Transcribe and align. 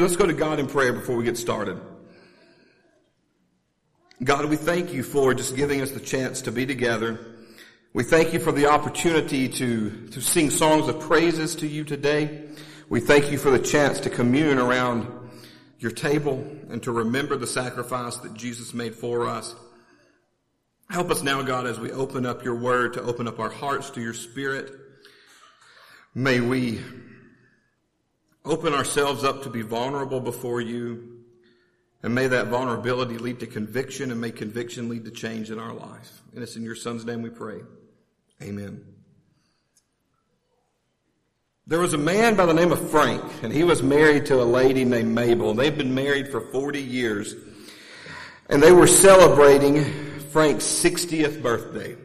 Let's 0.00 0.16
go 0.16 0.24
to 0.24 0.32
God 0.32 0.58
in 0.58 0.66
prayer 0.66 0.94
before 0.94 1.14
we 1.14 1.24
get 1.24 1.36
started. 1.36 1.78
God, 4.24 4.46
we 4.46 4.56
thank 4.56 4.94
you 4.94 5.02
for 5.02 5.34
just 5.34 5.56
giving 5.56 5.82
us 5.82 5.90
the 5.90 6.00
chance 6.00 6.40
to 6.42 6.52
be 6.52 6.64
together. 6.64 7.20
We 7.92 8.04
thank 8.04 8.32
you 8.32 8.38
for 8.38 8.50
the 8.50 8.64
opportunity 8.64 9.46
to, 9.46 10.08
to 10.08 10.20
sing 10.22 10.48
songs 10.48 10.88
of 10.88 11.00
praises 11.00 11.54
to 11.56 11.66
you 11.66 11.84
today. 11.84 12.48
We 12.88 13.00
thank 13.00 13.30
you 13.30 13.36
for 13.36 13.50
the 13.50 13.58
chance 13.58 14.00
to 14.00 14.08
commune 14.08 14.58
around 14.58 15.06
your 15.78 15.90
table 15.90 16.46
and 16.70 16.82
to 16.84 16.92
remember 16.92 17.36
the 17.36 17.46
sacrifice 17.46 18.16
that 18.16 18.32
Jesus 18.32 18.72
made 18.72 18.94
for 18.94 19.26
us. 19.26 19.54
Help 20.88 21.10
us 21.10 21.22
now, 21.22 21.42
God, 21.42 21.66
as 21.66 21.78
we 21.78 21.92
open 21.92 22.24
up 22.24 22.42
your 22.42 22.56
word 22.56 22.94
to 22.94 23.02
open 23.02 23.28
up 23.28 23.38
our 23.38 23.50
hearts 23.50 23.90
to 23.90 24.00
your 24.00 24.14
spirit. 24.14 24.72
May 26.14 26.40
we 26.40 26.80
open 28.44 28.74
ourselves 28.74 29.24
up 29.24 29.42
to 29.42 29.50
be 29.50 29.62
vulnerable 29.62 30.20
before 30.20 30.60
you. 30.60 31.18
And 32.02 32.14
may 32.14 32.28
that 32.28 32.46
vulnerability 32.46 33.18
lead 33.18 33.40
to 33.40 33.46
conviction 33.46 34.10
and 34.10 34.20
may 34.20 34.30
conviction 34.30 34.88
lead 34.88 35.04
to 35.04 35.10
change 35.10 35.50
in 35.50 35.58
our 35.58 35.74
life. 35.74 36.22
And 36.34 36.42
it's 36.42 36.56
in 36.56 36.62
your 36.62 36.74
son's 36.74 37.04
name 37.04 37.20
we 37.20 37.30
pray. 37.30 37.60
Amen. 38.42 38.84
There 41.66 41.78
was 41.78 41.92
a 41.92 41.98
man 41.98 42.34
by 42.36 42.46
the 42.46 42.54
name 42.54 42.72
of 42.72 42.90
Frank, 42.90 43.22
and 43.42 43.52
he 43.52 43.64
was 43.64 43.82
married 43.82 44.26
to 44.26 44.42
a 44.42 44.44
lady 44.44 44.84
named 44.84 45.14
Mabel. 45.14 45.54
They've 45.54 45.76
been 45.76 45.94
married 45.94 46.28
for 46.28 46.40
40 46.40 46.82
years. 46.82 47.34
And 48.48 48.62
they 48.62 48.72
were 48.72 48.88
celebrating 48.88 49.84
Frank's 50.32 50.64
60th 50.64 51.42
birthday. 51.42 51.96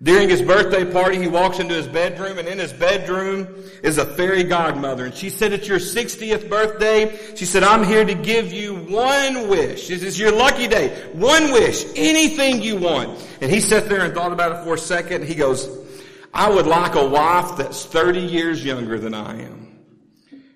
During 0.00 0.28
his 0.28 0.42
birthday 0.42 0.84
party, 0.84 1.18
he 1.18 1.26
walks 1.26 1.58
into 1.58 1.74
his 1.74 1.88
bedroom, 1.88 2.38
and 2.38 2.46
in 2.46 2.58
his 2.58 2.72
bedroom 2.72 3.48
is 3.82 3.98
a 3.98 4.06
fairy 4.06 4.44
godmother. 4.44 5.06
And 5.06 5.14
she 5.14 5.28
said, 5.28 5.52
it's 5.52 5.66
your 5.66 5.80
60th 5.80 6.48
birthday. 6.48 7.34
She 7.34 7.44
said, 7.44 7.64
I'm 7.64 7.82
here 7.82 8.04
to 8.04 8.14
give 8.14 8.52
you 8.52 8.76
one 8.76 9.48
wish. 9.48 9.88
This 9.88 10.04
is 10.04 10.16
your 10.16 10.30
lucky 10.30 10.68
day. 10.68 11.10
One 11.14 11.50
wish. 11.50 11.84
Anything 11.96 12.62
you 12.62 12.76
want. 12.76 13.26
And 13.40 13.50
he 13.50 13.58
sat 13.58 13.88
there 13.88 14.02
and 14.02 14.14
thought 14.14 14.32
about 14.32 14.52
it 14.52 14.64
for 14.64 14.74
a 14.74 14.78
second. 14.78 15.24
He 15.24 15.34
goes, 15.34 15.68
I 16.32 16.48
would 16.48 16.68
like 16.68 16.94
a 16.94 17.04
wife 17.04 17.56
that's 17.56 17.84
30 17.84 18.20
years 18.20 18.64
younger 18.64 19.00
than 19.00 19.14
I 19.14 19.42
am. 19.42 19.80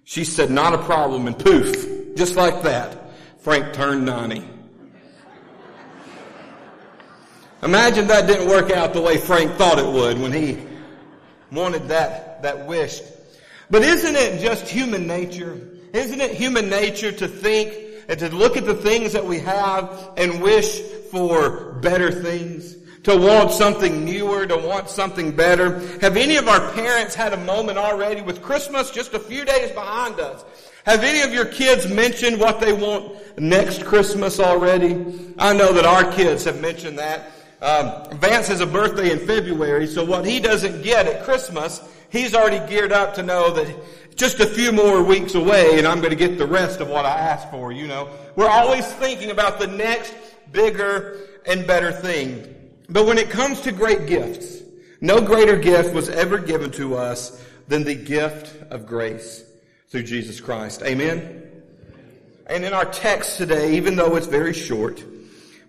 She 0.05 0.23
said, 0.23 0.53
not 0.53 0.73
a 0.73 0.79
problem. 0.79 1.27
And 1.27 1.37
poof, 1.37 2.15
just 2.15 2.37
like 2.37 2.63
that, 2.63 3.11
Frank 3.41 3.73
turned 3.73 4.07
90. 4.07 4.52
Imagine 7.63 8.09
that 8.09 8.27
didn't 8.27 8.49
work 8.49 8.73
out 8.73 8.93
the 8.93 9.01
way 9.01 9.19
Frank 9.19 9.53
thought 9.53 9.79
it 9.79 9.87
would 9.87 10.19
when 10.19 10.33
he 10.33 10.59
wanted 11.53 11.89
that, 11.89 12.43
that 12.43 12.67
wish. 12.67 13.01
But 13.71 13.83
isn't 13.83 14.17
it 14.17 14.41
just 14.41 14.69
human 14.69 15.07
nature? 15.07 15.61
Isn't 15.93 16.21
it 16.21 16.33
human 16.33 16.69
nature 16.69 17.13
to 17.13 17.29
think 17.29 18.05
and 18.09 18.19
to 18.19 18.29
look 18.31 18.57
at 18.57 18.65
the 18.65 18.75
things 18.75 19.13
that 19.13 19.25
we 19.25 19.39
have 19.41 20.11
and 20.17 20.43
wish 20.43 20.81
for 21.11 21.75
better 21.75 22.11
things? 22.11 22.77
To 23.05 23.17
want 23.17 23.51
something 23.51 24.05
newer, 24.05 24.47
to 24.47 24.57
want 24.57 24.89
something 24.89 25.35
better. 25.35 25.81
Have 26.01 26.17
any 26.17 26.37
of 26.37 26.49
our 26.49 26.73
parents 26.73 27.15
had 27.15 27.33
a 27.33 27.37
moment 27.37 27.79
already 27.79 28.23
with 28.23 28.43
Christmas 28.43 28.91
just 28.91 29.13
a 29.15 29.19
few 29.19 29.45
days 29.45 29.73
behind 29.73 30.21
us? 30.21 30.45
Have 30.85 31.03
any 31.05 31.21
of 31.21 31.33
your 31.33 31.45
kids 31.45 31.89
mentioned 31.89 32.41
what 32.41 32.61
they 32.61 32.73
want 32.73 33.39
next 33.39 33.85
Christmas 33.85 34.41
already? 34.41 35.35
I 35.39 35.53
know 35.53 35.73
that 35.73 35.85
our 35.85 36.11
kids 36.13 36.45
have 36.45 36.61
mentioned 36.61 36.99
that. 36.99 37.32
Um, 37.63 38.19
Vance 38.19 38.49
has 38.49 38.61
a 38.61 38.67
birthday 38.67 39.13
in 39.13 39.21
February, 39.21 39.87
so 39.87 40.05
what 40.05 40.27
he 40.27 40.41
doesn't 40.41 40.83
get 40.83 41.07
at 41.07 41.23
Christmas, 41.23 41.81
he's 42.11 42.35
already 42.35 42.59
geared 42.69 42.91
up 42.91 43.15
to 43.15 43.23
know 43.23 43.53
that 43.53 43.73
just 44.17 44.41
a 44.41 44.47
few 44.47 44.73
more 44.73 45.01
weeks 45.05 45.37
away 45.37 45.79
and 45.79 45.87
I'm 45.87 45.99
going 45.99 46.11
to 46.11 46.17
get 46.17 46.39
the 46.39 46.47
rest 46.47 46.81
of 46.81 46.89
what 46.89 47.07
I 47.07 47.17
asked 47.17 47.51
for, 47.53 47.71
you 47.71 47.87
know. 47.87 48.11
We're 48.35 48.49
always 48.49 48.85
thinking 48.95 49.31
about 49.31 49.61
the 49.61 49.69
next 49.69 50.13
bigger 50.51 51.21
and 51.47 51.65
better 51.65 51.93
thing. 51.93 52.53
But 52.89 53.07
when 53.07 53.17
it 53.17 53.31
comes 53.31 53.61
to 53.61 53.71
great 53.71 54.09
gifts, 54.09 54.61
no 55.01 55.21
greater 55.21 55.57
gift 55.57 55.95
was 55.95 56.09
ever 56.09 56.39
given 56.39 56.73
to 56.73 56.97
us 56.97 57.45
than 57.69 57.85
the 57.85 57.95
gift 57.95 58.61
of 58.73 58.87
grace 58.87 59.45
through 59.89 60.03
Jesus 60.03 60.41
Christ. 60.41 60.83
Amen? 60.83 61.49
And 62.49 62.65
in 62.65 62.73
our 62.73 62.87
text 62.87 63.39
today, 63.39 63.77
even 63.77 63.95
though 63.95 64.17
it's 64.17 64.27
very 64.27 64.53
short, 64.53 65.05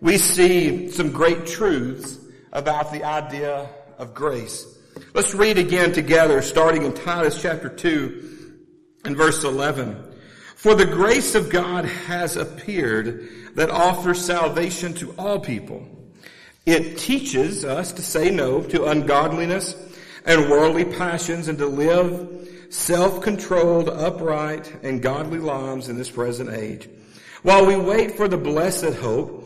we 0.04 0.18
see 0.18 0.92
some 0.92 1.12
great 1.12 1.46
truths 1.46 2.20
about 2.52 2.92
the 2.92 3.06
idea 3.06 3.70
of 3.98 4.14
grace. 4.14 4.78
Let's 5.14 5.34
read 5.34 5.58
again 5.58 5.94
together, 5.94 6.42
starting 6.42 6.84
in 6.84 6.94
Titus 6.94 7.42
chapter 7.42 7.70
2 7.70 8.60
and 9.06 9.16
verse 9.16 9.46
11. 9.46 10.14
For 10.58 10.76
the 10.76 10.86
grace 10.86 11.36
of 11.36 11.50
God 11.50 11.86
has 11.86 12.36
appeared 12.36 13.30
that 13.56 13.70
offers 13.70 14.24
salvation 14.24 14.94
to 14.96 15.16
all 15.18 15.40
people. 15.40 15.88
It 16.66 16.98
teaches 16.98 17.64
us 17.64 17.94
to 17.94 18.02
say 18.02 18.30
no 18.30 18.62
to 18.62 18.88
ungodliness 18.88 19.74
and 20.26 20.50
worldly 20.50 20.84
passions 20.84 21.48
and 21.48 21.58
to 21.60 21.66
live 21.66 22.68
self-controlled, 22.70 23.88
upright, 23.88 24.70
and 24.84 25.02
godly 25.02 25.40
lives 25.40 25.88
in 25.88 25.96
this 25.96 26.12
present 26.12 26.50
age. 26.50 26.90
While 27.42 27.66
we 27.66 27.78
wait 27.78 28.18
for 28.18 28.28
the 28.28 28.38
blessed 28.38 28.96
hope 28.96 29.43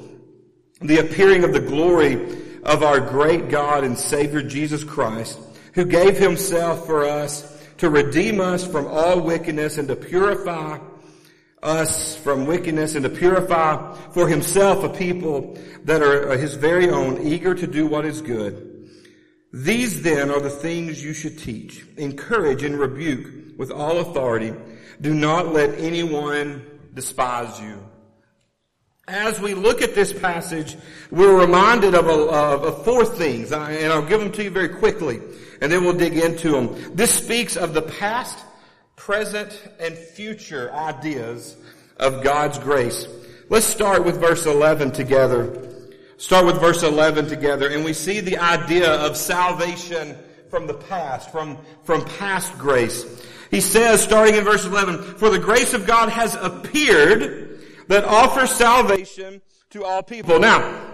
the 0.81 0.99
appearing 0.99 1.43
of 1.43 1.53
the 1.53 1.59
glory 1.59 2.15
of 2.63 2.83
our 2.83 2.99
great 2.99 3.49
God 3.49 3.83
and 3.83 3.97
Savior 3.97 4.41
Jesus 4.41 4.83
Christ, 4.83 5.39
who 5.73 5.85
gave 5.85 6.17
himself 6.17 6.85
for 6.85 7.05
us 7.05 7.55
to 7.77 7.89
redeem 7.89 8.39
us 8.39 8.65
from 8.65 8.87
all 8.87 9.21
wickedness 9.21 9.77
and 9.77 9.87
to 9.87 9.95
purify 9.95 10.79
us 11.63 12.15
from 12.17 12.45
wickedness 12.45 12.95
and 12.95 13.03
to 13.03 13.09
purify 13.09 13.95
for 14.11 14.27
himself 14.27 14.83
a 14.83 14.89
people 14.89 15.57
that 15.85 16.01
are 16.01 16.37
his 16.37 16.55
very 16.55 16.89
own, 16.89 17.25
eager 17.25 17.55
to 17.55 17.67
do 17.67 17.87
what 17.87 18.05
is 18.05 18.21
good. 18.21 18.89
These 19.53 20.03
then 20.03 20.29
are 20.29 20.39
the 20.39 20.49
things 20.49 21.03
you 21.03 21.13
should 21.13 21.39
teach, 21.39 21.85
encourage 21.97 22.63
and 22.63 22.77
rebuke 22.77 23.57
with 23.57 23.71
all 23.71 23.99
authority. 23.99 24.53
Do 25.01 25.13
not 25.13 25.53
let 25.53 25.79
anyone 25.79 26.65
despise 26.93 27.59
you. 27.59 27.83
As 29.09 29.39
we 29.39 29.53
look 29.53 29.81
at 29.81 29.95
this 29.95 30.11
passage, 30.11 30.75
we're 31.11 31.39
reminded 31.39 31.95
of, 31.95 32.07
a, 32.07 32.11
of, 32.11 32.83
four 32.83 33.05
things, 33.05 33.53
uh, 33.53 33.61
and 33.61 33.93
I'll 33.93 34.05
give 34.05 34.19
them 34.19 34.33
to 34.33 34.43
you 34.43 34.49
very 34.49 34.67
quickly, 34.67 35.21
and 35.61 35.71
then 35.71 35.85
we'll 35.85 35.93
dig 35.93 36.17
into 36.17 36.51
them. 36.51 36.93
This 36.93 37.11
speaks 37.11 37.55
of 37.55 37.73
the 37.73 37.83
past, 37.83 38.37
present, 38.97 39.65
and 39.79 39.97
future 39.97 40.73
ideas 40.73 41.55
of 41.95 42.21
God's 42.21 42.59
grace. 42.59 43.07
Let's 43.47 43.65
start 43.65 44.03
with 44.03 44.19
verse 44.19 44.45
11 44.45 44.91
together. 44.91 45.71
Start 46.17 46.45
with 46.45 46.59
verse 46.59 46.83
11 46.83 47.27
together, 47.27 47.69
and 47.69 47.85
we 47.85 47.93
see 47.93 48.19
the 48.19 48.39
idea 48.39 48.91
of 48.91 49.15
salvation 49.15 50.17
from 50.49 50.67
the 50.67 50.73
past, 50.73 51.31
from, 51.31 51.57
from 51.85 52.03
past 52.03 52.57
grace. 52.57 53.05
He 53.51 53.61
says, 53.61 54.01
starting 54.01 54.35
in 54.35 54.43
verse 54.43 54.65
11, 54.65 55.01
For 55.15 55.29
the 55.29 55.39
grace 55.39 55.73
of 55.73 55.87
God 55.87 56.09
has 56.09 56.35
appeared, 56.35 57.46
that 57.87 58.05
offers 58.05 58.51
salvation 58.51 59.41
to 59.71 59.83
all 59.83 60.03
people. 60.03 60.39
Now, 60.39 60.85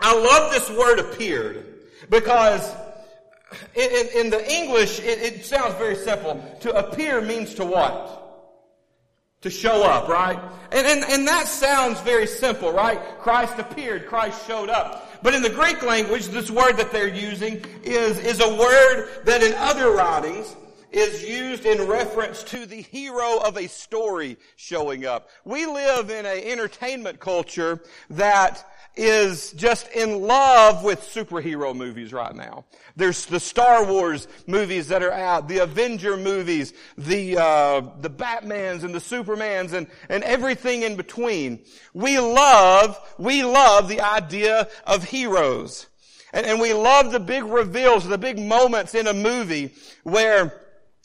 I 0.00 0.14
love 0.14 0.52
this 0.52 0.70
word 0.70 0.98
appeared 0.98 1.66
because 2.08 2.74
in, 3.74 4.08
in 4.14 4.30
the 4.30 4.52
English, 4.52 5.00
it, 5.00 5.20
it 5.20 5.44
sounds 5.44 5.74
very 5.74 5.96
simple. 5.96 6.42
To 6.60 6.76
appear 6.76 7.20
means 7.20 7.54
to 7.54 7.64
what? 7.64 8.16
To 9.42 9.50
show 9.50 9.82
up, 9.82 10.08
right? 10.08 10.38
And, 10.70 10.86
and, 10.86 11.04
and 11.04 11.26
that 11.26 11.48
sounds 11.48 12.00
very 12.00 12.26
simple, 12.26 12.72
right? 12.72 13.00
Christ 13.18 13.58
appeared, 13.58 14.06
Christ 14.06 14.46
showed 14.46 14.68
up. 14.68 15.22
But 15.22 15.34
in 15.34 15.42
the 15.42 15.50
Greek 15.50 15.82
language, 15.82 16.28
this 16.28 16.50
word 16.50 16.74
that 16.74 16.92
they're 16.92 17.08
using 17.08 17.64
is, 17.82 18.18
is 18.18 18.40
a 18.40 18.48
word 18.48 19.08
that 19.24 19.42
in 19.42 19.52
other 19.54 19.90
writings 19.90 20.56
is 20.90 21.24
used 21.24 21.64
in 21.64 21.86
reference 21.86 22.42
to 22.44 22.66
the 22.66 22.82
hero 22.82 23.38
of 23.38 23.56
a 23.56 23.68
story 23.68 24.36
showing 24.56 25.06
up. 25.06 25.28
We 25.44 25.66
live 25.66 26.10
in 26.10 26.26
an 26.26 26.38
entertainment 26.38 27.20
culture 27.20 27.80
that 28.10 28.66
is 28.96 29.52
just 29.52 29.88
in 29.92 30.20
love 30.22 30.82
with 30.82 31.00
superhero 31.00 31.74
movies 31.74 32.12
right 32.12 32.34
now. 32.34 32.64
There's 32.96 33.24
the 33.26 33.40
Star 33.40 33.84
Wars 33.84 34.26
movies 34.46 34.88
that 34.88 35.02
are 35.02 35.12
out, 35.12 35.48
the 35.48 35.58
Avenger 35.58 36.16
movies, 36.16 36.72
the 36.98 37.38
uh, 37.38 37.80
the 38.00 38.10
Batmans 38.10 38.82
and 38.82 38.94
the 38.94 38.98
Supermans 38.98 39.72
and 39.72 39.86
and 40.08 40.24
everything 40.24 40.82
in 40.82 40.96
between. 40.96 41.60
We 41.94 42.18
love 42.18 42.98
we 43.16 43.44
love 43.44 43.88
the 43.88 44.00
idea 44.00 44.68
of 44.86 45.04
heroes. 45.04 45.86
And, 46.32 46.46
and 46.46 46.60
we 46.60 46.72
love 46.72 47.10
the 47.10 47.18
big 47.18 47.42
reveals, 47.42 48.06
the 48.06 48.16
big 48.18 48.38
moments 48.38 48.94
in 48.94 49.08
a 49.08 49.14
movie 49.14 49.74
where 50.04 50.60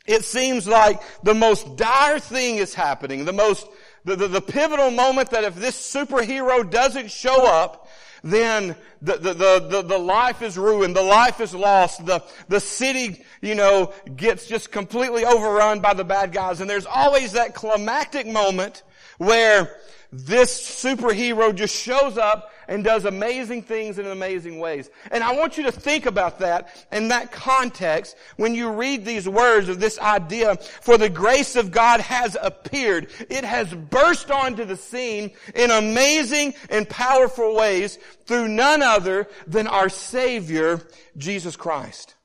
it 0.05 0.23
seems 0.23 0.67
like 0.67 1.01
the 1.23 1.33
most 1.33 1.77
dire 1.77 2.19
thing 2.19 2.57
is 2.57 2.73
happening, 2.73 3.25
the 3.25 3.33
most, 3.33 3.67
the, 4.03 4.15
the, 4.15 4.27
the, 4.27 4.41
pivotal 4.41 4.91
moment 4.91 5.31
that 5.31 5.43
if 5.43 5.55
this 5.55 5.75
superhero 5.75 6.69
doesn't 6.69 7.09
show 7.09 7.45
up, 7.45 7.89
then 8.23 8.75
the, 9.01 9.17
the, 9.17 9.33
the, 9.33 9.81
the, 9.83 9.97
life 9.97 10.41
is 10.41 10.57
ruined, 10.57 10.95
the 10.95 11.01
life 11.01 11.41
is 11.41 11.53
lost, 11.53 12.05
the, 12.05 12.23
the 12.47 12.59
city, 12.59 13.23
you 13.41 13.55
know, 13.55 13.93
gets 14.15 14.47
just 14.47 14.71
completely 14.71 15.25
overrun 15.25 15.79
by 15.79 15.93
the 15.93 16.03
bad 16.03 16.31
guys. 16.31 16.61
And 16.61 16.69
there's 16.69 16.87
always 16.87 17.33
that 17.33 17.53
climactic 17.53 18.25
moment 18.25 18.83
where 19.17 19.75
this 20.11 20.59
superhero 20.59 21.53
just 21.53 21.75
shows 21.75 22.17
up 22.17 22.51
and 22.67 22.83
does 22.83 23.05
amazing 23.05 23.63
things 23.63 23.99
in 23.99 24.05
amazing 24.07 24.59
ways. 24.59 24.89
And 25.11 25.23
I 25.23 25.35
want 25.35 25.57
you 25.57 25.63
to 25.63 25.71
think 25.71 26.05
about 26.05 26.39
that 26.39 26.87
in 26.91 27.09
that 27.09 27.31
context 27.31 28.15
when 28.37 28.55
you 28.55 28.71
read 28.71 29.05
these 29.05 29.27
words 29.27 29.69
of 29.69 29.79
this 29.79 29.99
idea, 29.99 30.55
for 30.81 30.97
the 30.97 31.09
grace 31.09 31.55
of 31.55 31.71
God 31.71 31.99
has 32.01 32.37
appeared. 32.41 33.09
It 33.29 33.43
has 33.43 33.73
burst 33.73 34.31
onto 34.31 34.65
the 34.65 34.77
scene 34.77 35.31
in 35.53 35.71
amazing 35.71 36.53
and 36.69 36.87
powerful 36.89 37.55
ways 37.55 37.97
through 38.25 38.47
none 38.47 38.81
other 38.81 39.27
than 39.47 39.67
our 39.67 39.89
Savior, 39.89 40.81
Jesus 41.17 41.55
Christ. 41.55 42.15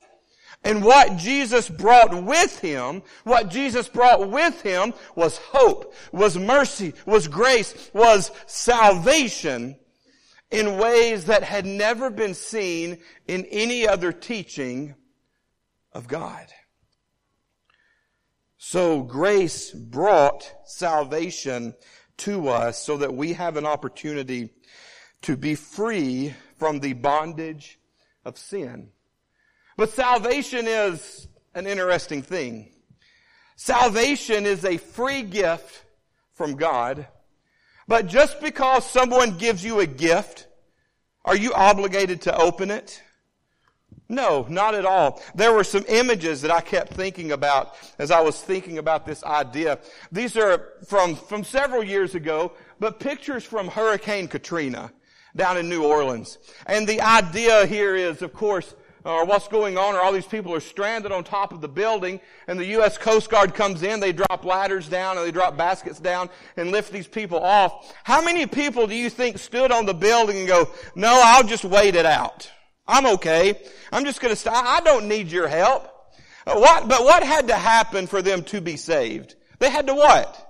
And 0.63 0.85
what 0.85 1.17
Jesus 1.17 1.69
brought 1.71 2.23
with 2.23 2.59
him, 2.61 3.03
what 3.25 3.49
Jesus 3.49 3.89
brought 3.89 4.29
with 4.29 4.61
him 4.61 4.93
was 5.15 5.39
hope, 5.39 5.95
was 6.13 6.37
mercy, 6.37 6.93
was 7.07 7.29
grace, 7.29 7.91
was 7.95 8.31
salvation 8.47 9.77
in 10.51 10.79
ways 10.79 11.27
that 11.27 11.43
had 11.43 11.65
never 11.65 12.11
been 12.11 12.35
seen 12.35 12.99
in 13.27 13.45
any 13.47 13.87
other 13.87 14.13
teaching 14.13 14.95
of 15.93 16.09
God. 16.09 16.47
So 18.59 19.03
grace 19.03 19.71
brought 19.71 20.53
salvation 20.65 21.75
to 22.19 22.49
us 22.49 22.79
so 22.79 22.99
that 22.99 23.15
we 23.15 23.33
have 23.33 23.57
an 23.57 23.65
opportunity 23.65 24.51
to 25.23 25.37
be 25.37 25.55
free 25.55 26.35
from 26.59 26.81
the 26.81 26.93
bondage 26.93 27.79
of 28.25 28.37
sin. 28.37 28.91
But 29.77 29.91
salvation 29.91 30.67
is 30.67 31.27
an 31.55 31.67
interesting 31.67 32.23
thing. 32.23 32.73
Salvation 33.57 34.47
is 34.47 34.65
a 34.65 34.77
free 34.77 35.23
gift 35.23 35.85
from 36.35 36.57
God 36.57 37.07
but 37.91 38.07
just 38.07 38.41
because 38.41 38.89
someone 38.89 39.37
gives 39.37 39.65
you 39.65 39.81
a 39.81 39.87
gift, 39.87 40.47
are 41.25 41.35
you 41.35 41.53
obligated 41.53 42.21
to 42.23 42.37
open 42.37 42.71
it? 42.71 43.03
No, 44.09 44.47
not 44.49 44.77
at 44.77 44.85
all. 44.85 45.21
There 45.35 45.53
were 45.53 45.65
some 45.65 45.85
images 45.89 46.43
that 46.43 46.53
I 46.53 46.61
kept 46.61 46.93
thinking 46.93 47.33
about 47.33 47.75
as 47.99 48.13
I 48.13 48.21
was 48.21 48.41
thinking 48.41 48.79
about 48.79 49.07
this 49.07 49.25
idea. 49.25 49.81
These 50.13 50.37
are 50.37 50.69
from, 50.87 51.17
from 51.17 51.43
several 51.43 51.83
years 51.83 52.15
ago, 52.15 52.53
but 52.79 53.01
pictures 53.01 53.43
from 53.43 53.67
Hurricane 53.67 54.29
Katrina 54.29 54.93
down 55.35 55.57
in 55.57 55.69
New 55.69 55.83
Orleans. 55.83 56.39
And 56.67 56.87
the 56.87 57.01
idea 57.01 57.67
here 57.67 57.97
is, 57.97 58.23
of 58.23 58.33
course, 58.33 58.73
or 59.05 59.25
what's 59.25 59.49
going 59.49 59.79
on, 59.79 59.95
or 59.95 60.01
all 60.01 60.13
these 60.13 60.27
people 60.27 60.55
are 60.55 60.61
stranded 60.61 61.13
on 61.13 61.25
top 61.25 61.53
of 61.53 61.61
the 61.61 61.69
building, 61.69 62.21
and 62.47 62.59
the 62.59 62.67
U.S. 62.67 62.99
Coast 62.99 63.31
Guard 63.31 63.55
comes 63.55 63.83
in, 63.83 64.01
they 64.01 64.13
drop 64.13 64.45
ladders 64.45 64.89
down, 64.89 65.17
and 65.17 65.27
they 65.27 65.33
drop 65.33 65.57
baskets 65.57 65.99
down, 65.99 66.29
and 66.57 66.71
lift 66.71 66.93
these 66.93 67.09
people 67.09 67.39
off. 67.41 67.95
How 68.05 68.23
many 68.23 68.47
people 68.47 68.87
do 68.87 68.95
you 68.95 69.11
think 69.11 69.39
stood 69.39 69.73
on 69.73 69.87
the 69.87 69.95
building 69.95 70.39
and 70.39 70.49
go, 70.49 70.71
no, 70.95 71.21
I'll 71.25 71.45
just 71.45 71.65
wait 71.65 71.95
it 71.95 72.07
out. 72.07 72.51
I'm 72.87 73.07
okay. 73.07 73.61
I'm 73.93 74.05
just 74.05 74.21
gonna 74.21 74.37
stop. 74.37 74.65
I 74.67 74.81
don't 74.81 75.07
need 75.07 75.29
your 75.29 75.49
help. 75.49 75.85
Uh, 76.47 76.59
what, 76.59 76.89
but 76.89 77.05
what 77.05 77.23
had 77.23 77.49
to 77.49 77.55
happen 77.55 78.07
for 78.07 78.23
them 78.23 78.43
to 78.45 78.61
be 78.61 78.77
saved? 78.77 79.37
They 79.59 79.71
had 79.71 79.87
to 79.87 79.95
what? 79.95 80.50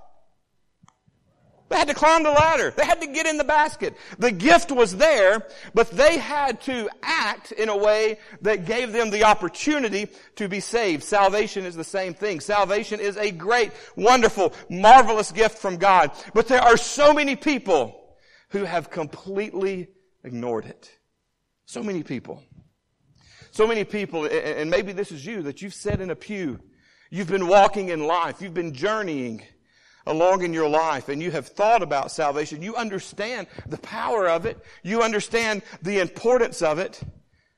They 1.71 1.77
had 1.77 1.87
to 1.87 1.93
climb 1.93 2.23
the 2.23 2.31
ladder. 2.31 2.73
They 2.75 2.85
had 2.85 2.99
to 2.99 3.07
get 3.07 3.25
in 3.25 3.37
the 3.37 3.45
basket. 3.45 3.95
The 4.19 4.29
gift 4.29 4.73
was 4.73 4.97
there, 4.97 5.47
but 5.73 5.89
they 5.89 6.17
had 6.17 6.59
to 6.63 6.89
act 7.01 7.53
in 7.53 7.69
a 7.69 7.77
way 7.77 8.19
that 8.41 8.65
gave 8.65 8.91
them 8.91 9.09
the 9.09 9.23
opportunity 9.23 10.09
to 10.35 10.49
be 10.49 10.59
saved. 10.59 11.01
Salvation 11.01 11.65
is 11.65 11.73
the 11.73 11.85
same 11.85 12.13
thing. 12.13 12.41
Salvation 12.41 12.99
is 12.99 13.15
a 13.15 13.31
great, 13.31 13.71
wonderful, 13.95 14.53
marvelous 14.69 15.31
gift 15.31 15.59
from 15.59 15.77
God. 15.77 16.11
But 16.33 16.49
there 16.49 16.59
are 16.59 16.75
so 16.75 17.13
many 17.13 17.37
people 17.37 18.17
who 18.49 18.65
have 18.65 18.89
completely 18.89 19.87
ignored 20.25 20.65
it. 20.65 20.91
So 21.67 21.81
many 21.81 22.03
people. 22.03 22.43
So 23.51 23.65
many 23.65 23.85
people, 23.85 24.25
and 24.25 24.69
maybe 24.69 24.91
this 24.91 25.09
is 25.13 25.25
you, 25.25 25.43
that 25.43 25.61
you've 25.61 25.73
sat 25.73 26.01
in 26.01 26.09
a 26.09 26.17
pew. 26.17 26.59
You've 27.09 27.29
been 27.29 27.47
walking 27.47 27.87
in 27.87 28.05
life. 28.05 28.41
You've 28.41 28.53
been 28.53 28.73
journeying 28.73 29.43
along 30.05 30.43
in 30.43 30.53
your 30.53 30.69
life 30.69 31.09
and 31.09 31.21
you 31.21 31.31
have 31.31 31.47
thought 31.47 31.83
about 31.83 32.11
salvation, 32.11 32.61
you 32.61 32.75
understand 32.75 33.47
the 33.67 33.77
power 33.77 34.27
of 34.27 34.45
it, 34.45 34.57
you 34.83 35.01
understand 35.01 35.61
the 35.81 35.99
importance 35.99 36.61
of 36.61 36.79
it, 36.79 37.01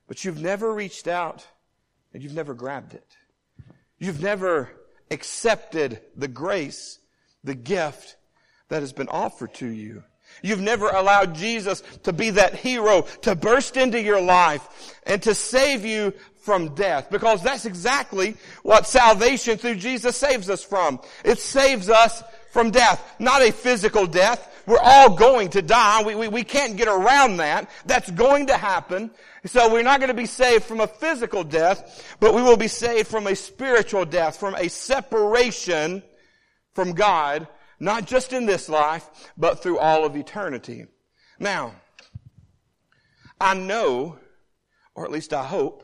but 0.07 0.23
you've 0.23 0.41
never 0.41 0.73
reached 0.73 1.07
out 1.07 1.45
and 2.13 2.21
you've 2.21 2.33
never 2.33 2.53
grabbed 2.53 2.93
it. 2.93 3.15
You've 3.97 4.21
never 4.21 4.69
accepted 5.11 6.01
the 6.15 6.27
grace, 6.27 6.99
the 7.43 7.55
gift 7.55 8.17
that 8.69 8.81
has 8.81 8.93
been 8.93 9.09
offered 9.09 9.53
to 9.55 9.67
you. 9.67 10.03
You've 10.41 10.61
never 10.61 10.89
allowed 10.89 11.35
Jesus 11.35 11.81
to 12.03 12.13
be 12.13 12.31
that 12.31 12.55
hero, 12.55 13.03
to 13.21 13.35
burst 13.35 13.77
into 13.77 14.01
your 14.01 14.21
life 14.21 14.67
and 15.05 15.21
to 15.23 15.35
save 15.35 15.85
you 15.85 16.13
from 16.43 16.75
death. 16.75 17.09
Because 17.09 17.41
that's 17.41 17.65
exactly 17.65 18.35
what 18.61 18.85
salvation 18.85 19.57
through 19.57 19.75
Jesus 19.75 20.15
saves 20.15 20.49
us 20.49 20.63
from. 20.63 20.99
It 21.23 21.39
saves 21.39 21.89
us 21.89 22.23
from 22.51 22.71
death. 22.71 23.15
Not 23.19 23.41
a 23.41 23.51
physical 23.51 24.05
death. 24.05 24.49
We're 24.65 24.79
all 24.79 25.15
going 25.15 25.49
to 25.51 25.61
die. 25.61 26.03
We, 26.03 26.15
we, 26.15 26.27
we 26.27 26.43
can't 26.43 26.77
get 26.77 26.87
around 26.87 27.37
that. 27.37 27.69
That's 27.85 28.11
going 28.11 28.47
to 28.47 28.57
happen. 28.57 29.11
So 29.45 29.71
we're 29.71 29.83
not 29.83 29.99
going 29.99 30.09
to 30.09 30.13
be 30.13 30.25
saved 30.25 30.63
from 30.65 30.79
a 30.79 30.87
physical 30.87 31.43
death, 31.43 32.15
but 32.19 32.33
we 32.33 32.41
will 32.41 32.57
be 32.57 32.69
saved 32.69 33.07
from 33.07 33.27
a 33.27 33.35
spiritual 33.35 34.05
death, 34.05 34.37
from 34.37 34.55
a 34.55 34.69
separation 34.69 36.03
from 36.73 36.93
God, 36.93 37.47
not 37.79 38.05
just 38.05 38.31
in 38.33 38.45
this 38.45 38.69
life, 38.69 39.09
but 39.37 39.61
through 39.61 39.79
all 39.79 40.05
of 40.05 40.15
eternity. 40.15 40.85
Now, 41.39 41.75
I 43.39 43.53
know, 43.53 44.17
or 44.95 45.03
at 45.03 45.11
least 45.11 45.33
I 45.33 45.43
hope, 45.43 45.83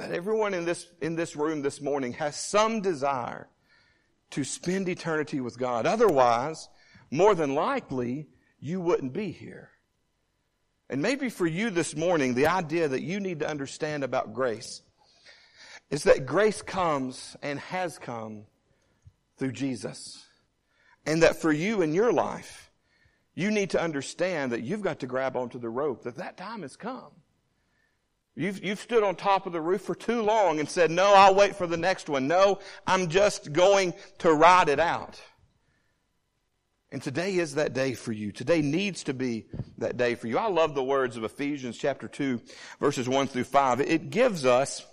that 0.00 0.12
everyone 0.12 0.54
in 0.54 0.64
this, 0.64 0.86
in 1.02 1.14
this 1.14 1.36
room 1.36 1.60
this 1.60 1.82
morning 1.82 2.14
has 2.14 2.34
some 2.34 2.80
desire 2.80 3.48
to 4.30 4.44
spend 4.44 4.88
eternity 4.88 5.40
with 5.40 5.58
God. 5.58 5.84
Otherwise, 5.84 6.70
more 7.10 7.34
than 7.34 7.54
likely, 7.54 8.26
you 8.60 8.80
wouldn't 8.80 9.12
be 9.12 9.30
here. 9.30 9.68
And 10.88 11.02
maybe 11.02 11.28
for 11.28 11.46
you 11.46 11.68
this 11.68 11.94
morning, 11.94 12.32
the 12.32 12.46
idea 12.46 12.88
that 12.88 13.02
you 13.02 13.20
need 13.20 13.40
to 13.40 13.48
understand 13.48 14.02
about 14.02 14.32
grace 14.32 14.80
is 15.90 16.04
that 16.04 16.24
grace 16.24 16.62
comes 16.62 17.36
and 17.42 17.60
has 17.60 17.98
come 17.98 18.46
through 19.36 19.52
Jesus. 19.52 20.24
And 21.04 21.22
that 21.22 21.36
for 21.36 21.52
you 21.52 21.82
in 21.82 21.92
your 21.92 22.10
life, 22.10 22.70
you 23.34 23.50
need 23.50 23.70
to 23.70 23.80
understand 23.80 24.52
that 24.52 24.62
you've 24.62 24.82
got 24.82 25.00
to 25.00 25.06
grab 25.06 25.36
onto 25.36 25.58
the 25.58 25.68
rope, 25.68 26.04
that 26.04 26.16
that 26.16 26.38
time 26.38 26.62
has 26.62 26.74
come. 26.74 27.12
You've, 28.40 28.64
you've 28.64 28.80
stood 28.80 29.02
on 29.02 29.16
top 29.16 29.44
of 29.44 29.52
the 29.52 29.60
roof 29.60 29.82
for 29.82 29.94
too 29.94 30.22
long 30.22 30.60
and 30.60 30.68
said, 30.68 30.90
no, 30.90 31.12
I'll 31.14 31.34
wait 31.34 31.56
for 31.56 31.66
the 31.66 31.76
next 31.76 32.08
one. 32.08 32.26
No, 32.26 32.60
I'm 32.86 33.08
just 33.08 33.52
going 33.52 33.92
to 34.20 34.32
ride 34.32 34.70
it 34.70 34.80
out. 34.80 35.20
And 36.90 37.02
today 37.02 37.34
is 37.34 37.56
that 37.56 37.74
day 37.74 37.92
for 37.92 38.12
you. 38.12 38.32
Today 38.32 38.62
needs 38.62 39.04
to 39.04 39.12
be 39.12 39.44
that 39.76 39.98
day 39.98 40.14
for 40.14 40.26
you. 40.26 40.38
I 40.38 40.48
love 40.48 40.74
the 40.74 40.82
words 40.82 41.18
of 41.18 41.24
Ephesians 41.24 41.76
chapter 41.76 42.08
2 42.08 42.40
verses 42.80 43.06
1 43.06 43.26
through 43.26 43.44
5. 43.44 43.82
It 43.82 44.08
gives 44.08 44.46
us 44.46 44.86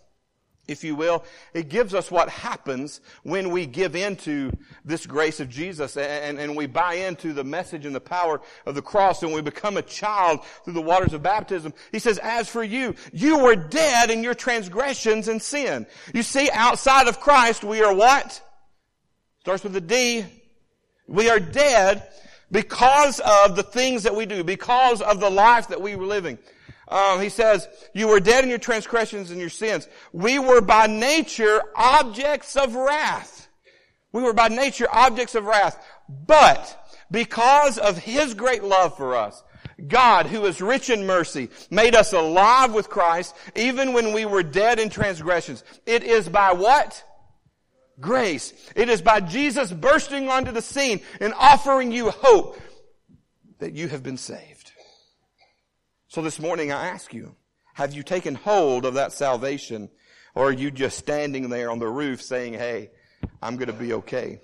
if 0.67 0.83
you 0.83 0.95
will, 0.95 1.23
it 1.53 1.69
gives 1.69 1.93
us 1.93 2.11
what 2.11 2.29
happens 2.29 2.99
when 3.23 3.51
we 3.51 3.65
give 3.65 3.95
into 3.95 4.51
this 4.83 5.05
grace 5.05 5.39
of 5.39 5.49
Jesus 5.49 5.95
and, 5.97 6.39
and, 6.39 6.55
we 6.57 6.65
buy 6.65 6.95
into 6.95 7.33
the 7.33 7.43
message 7.43 7.85
and 7.85 7.95
the 7.95 8.01
power 8.01 8.41
of 8.65 8.75
the 8.75 8.81
cross 8.81 9.23
and 9.23 9.33
we 9.33 9.41
become 9.41 9.77
a 9.77 9.81
child 9.81 10.43
through 10.63 10.73
the 10.73 10.81
waters 10.81 11.13
of 11.13 11.21
baptism. 11.21 11.73
He 11.91 11.99
says, 11.99 12.17
as 12.17 12.49
for 12.49 12.63
you, 12.63 12.95
you 13.13 13.39
were 13.39 13.55
dead 13.55 14.09
in 14.09 14.23
your 14.23 14.33
transgressions 14.33 15.27
and 15.27 15.41
sin. 15.41 15.85
You 16.13 16.23
see, 16.23 16.49
outside 16.51 17.07
of 17.07 17.19
Christ, 17.19 17.63
we 17.63 17.81
are 17.81 17.93
what? 17.93 18.41
Starts 19.41 19.63
with 19.63 19.75
a 19.75 19.81
D. 19.81 20.25
We 21.07 21.29
are 21.29 21.39
dead 21.39 22.07
because 22.51 23.19
of 23.19 23.55
the 23.55 23.63
things 23.63 24.03
that 24.03 24.15
we 24.15 24.25
do, 24.25 24.43
because 24.43 25.01
of 25.01 25.19
the 25.19 25.29
life 25.29 25.69
that 25.69 25.81
we 25.81 25.95
were 25.95 26.05
living. 26.05 26.37
Um, 26.87 27.21
he 27.21 27.29
says, 27.29 27.67
you 27.93 28.07
were 28.07 28.19
dead 28.19 28.43
in 28.43 28.49
your 28.49 28.59
transgressions 28.59 29.31
and 29.31 29.39
your 29.39 29.49
sins. 29.49 29.87
We 30.13 30.39
were 30.39 30.61
by 30.61 30.87
nature 30.87 31.61
objects 31.75 32.55
of 32.55 32.75
wrath. 32.75 33.49
We 34.13 34.23
were 34.23 34.33
by 34.33 34.47
nature 34.47 34.87
objects 34.91 35.35
of 35.35 35.45
wrath. 35.45 35.83
But 36.07 36.95
because 37.11 37.77
of 37.77 37.97
His 37.97 38.33
great 38.33 38.63
love 38.63 38.95
for 38.95 39.15
us, 39.15 39.43
God, 39.85 40.25
who 40.25 40.45
is 40.45 40.61
rich 40.61 40.89
in 40.89 41.05
mercy, 41.05 41.49
made 41.69 41.93
us 41.93 42.13
alive 42.13 42.73
with 42.73 42.89
Christ 42.89 43.35
even 43.55 43.93
when 43.93 44.13
we 44.13 44.25
were 44.25 44.41
dead 44.41 44.79
in 44.79 44.89
transgressions. 44.89 45.63
It 45.85 46.03
is 46.03 46.27
by 46.27 46.53
what? 46.53 47.03
Grace. 47.99 48.53
It 48.75 48.89
is 48.89 49.01
by 49.01 49.19
Jesus 49.19 49.71
bursting 49.71 50.29
onto 50.29 50.51
the 50.51 50.61
scene 50.61 51.01
and 51.19 51.33
offering 51.33 51.91
you 51.91 52.09
hope 52.09 52.59
that 53.59 53.73
you 53.73 53.87
have 53.87 54.03
been 54.03 54.17
saved. 54.17 54.56
So 56.17 56.23
this 56.23 56.39
morning 56.39 56.71
I 56.71 56.87
ask 56.87 57.13
you, 57.13 57.35
have 57.75 57.93
you 57.93 58.01
taken 58.01 58.33
hold 58.33 58.85
of 58.85 58.95
that 58.95 59.13
salvation 59.13 59.87
or 60.33 60.47
are 60.47 60.51
you 60.51 60.71
just 60.71 60.97
standing 60.97 61.47
there 61.49 61.69
on 61.69 61.77
the 61.77 61.87
roof 61.87 62.23
saying, 62.23 62.55
hey, 62.55 62.89
I'm 63.39 63.55
going 63.55 63.67
to 63.67 63.73
be 63.73 63.93
okay? 63.93 64.41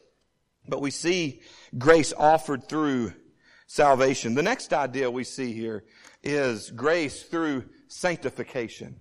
But 0.68 0.82
we 0.82 0.92
see 0.92 1.42
grace 1.76 2.14
offered 2.16 2.70
through 2.70 3.14
salvation. 3.66 4.36
The 4.36 4.44
next 4.44 4.72
idea 4.72 5.10
we 5.10 5.24
see 5.24 5.52
here 5.52 5.84
is 6.22 6.70
grace 6.70 7.24
through 7.24 7.64
sanctification. 7.88 8.98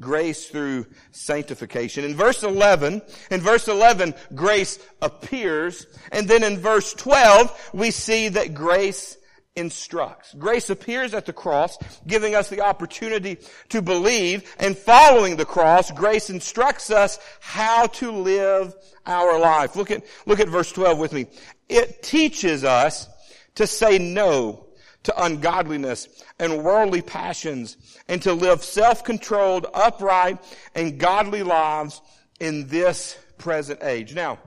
Grace 0.00 0.48
through 0.48 0.86
sanctification. 1.12 2.04
In 2.04 2.16
verse 2.16 2.42
11, 2.42 3.02
in 3.30 3.40
verse 3.40 3.68
11, 3.68 4.14
grace 4.34 4.80
appears. 5.00 5.86
And 6.10 6.26
then 6.26 6.42
in 6.42 6.58
verse 6.58 6.92
12, 6.92 7.70
we 7.72 7.92
see 7.92 8.30
that 8.30 8.52
grace 8.52 9.16
instructs. 9.56 10.34
Grace 10.34 10.70
appears 10.70 11.14
at 11.14 11.26
the 11.26 11.32
cross, 11.32 11.78
giving 12.06 12.34
us 12.34 12.48
the 12.48 12.60
opportunity 12.60 13.38
to 13.70 13.82
believe, 13.82 14.54
and 14.58 14.76
following 14.76 15.36
the 15.36 15.44
cross, 15.44 15.90
grace 15.90 16.30
instructs 16.30 16.90
us 16.90 17.18
how 17.40 17.86
to 17.86 18.12
live 18.12 18.74
our 19.06 19.38
life. 19.38 19.74
Look 19.74 19.90
at, 19.90 20.04
look 20.26 20.40
at 20.40 20.48
verse 20.48 20.70
12 20.72 20.98
with 20.98 21.12
me. 21.12 21.26
It 21.68 22.02
teaches 22.02 22.62
us 22.62 23.08
to 23.56 23.66
say 23.66 23.98
no 23.98 24.66
to 25.04 25.24
ungodliness 25.24 26.08
and 26.38 26.64
worldly 26.64 27.00
passions 27.00 27.76
and 28.08 28.20
to 28.22 28.32
live 28.32 28.62
self-controlled, 28.62 29.66
upright, 29.72 30.38
and 30.74 30.98
godly 30.98 31.42
lives 31.42 32.02
in 32.40 32.66
this 32.66 33.16
present 33.38 33.82
age. 33.82 34.14
Now, 34.14 34.38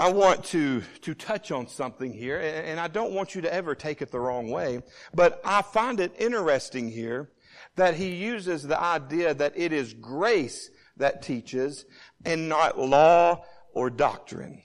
I 0.00 0.10
want 0.10 0.44
to, 0.46 0.80
to 1.02 1.12
touch 1.12 1.52
on 1.52 1.68
something 1.68 2.14
here, 2.14 2.40
and 2.40 2.80
I 2.80 2.88
don't 2.88 3.12
want 3.12 3.34
you 3.34 3.42
to 3.42 3.52
ever 3.52 3.74
take 3.74 4.00
it 4.00 4.10
the 4.10 4.18
wrong 4.18 4.50
way, 4.50 4.82
but 5.12 5.42
I 5.44 5.60
find 5.60 6.00
it 6.00 6.14
interesting 6.18 6.90
here 6.90 7.28
that 7.76 7.96
he 7.96 8.14
uses 8.14 8.62
the 8.62 8.80
idea 8.80 9.34
that 9.34 9.52
it 9.56 9.74
is 9.74 9.92
grace 9.92 10.70
that 10.96 11.20
teaches 11.20 11.84
and 12.24 12.48
not 12.48 12.78
law 12.78 13.44
or 13.74 13.90
doctrine. 13.90 14.62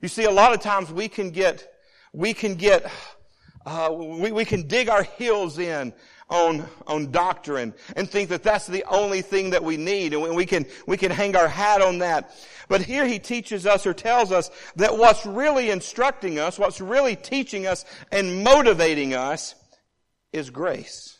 You 0.00 0.08
see, 0.08 0.24
a 0.24 0.30
lot 0.30 0.54
of 0.54 0.62
times 0.62 0.90
we 0.90 1.08
can 1.08 1.28
get, 1.28 1.70
we 2.14 2.32
can 2.32 2.54
get, 2.54 2.90
uh, 3.66 3.90
we, 3.92 4.32
we 4.32 4.46
can 4.46 4.66
dig 4.66 4.88
our 4.88 5.02
heels 5.02 5.58
in 5.58 5.92
on, 6.30 6.64
on 6.86 7.10
doctrine 7.10 7.74
and 7.96 8.08
think 8.08 8.28
that 8.28 8.42
that's 8.42 8.66
the 8.66 8.84
only 8.84 9.22
thing 9.22 9.50
that 9.50 9.64
we 9.64 9.76
need 9.76 10.12
and 10.12 10.36
we 10.36 10.46
can, 10.46 10.66
we 10.86 10.96
can 10.96 11.10
hang 11.10 11.36
our 11.36 11.48
hat 11.48 11.80
on 11.80 11.98
that. 11.98 12.30
But 12.68 12.82
here 12.82 13.06
he 13.06 13.18
teaches 13.18 13.66
us 13.66 13.86
or 13.86 13.94
tells 13.94 14.30
us 14.30 14.50
that 14.76 14.98
what's 14.98 15.24
really 15.24 15.70
instructing 15.70 16.38
us, 16.38 16.58
what's 16.58 16.80
really 16.80 17.16
teaching 17.16 17.66
us 17.66 17.84
and 18.12 18.44
motivating 18.44 19.14
us 19.14 19.54
is 20.32 20.50
grace. 20.50 21.18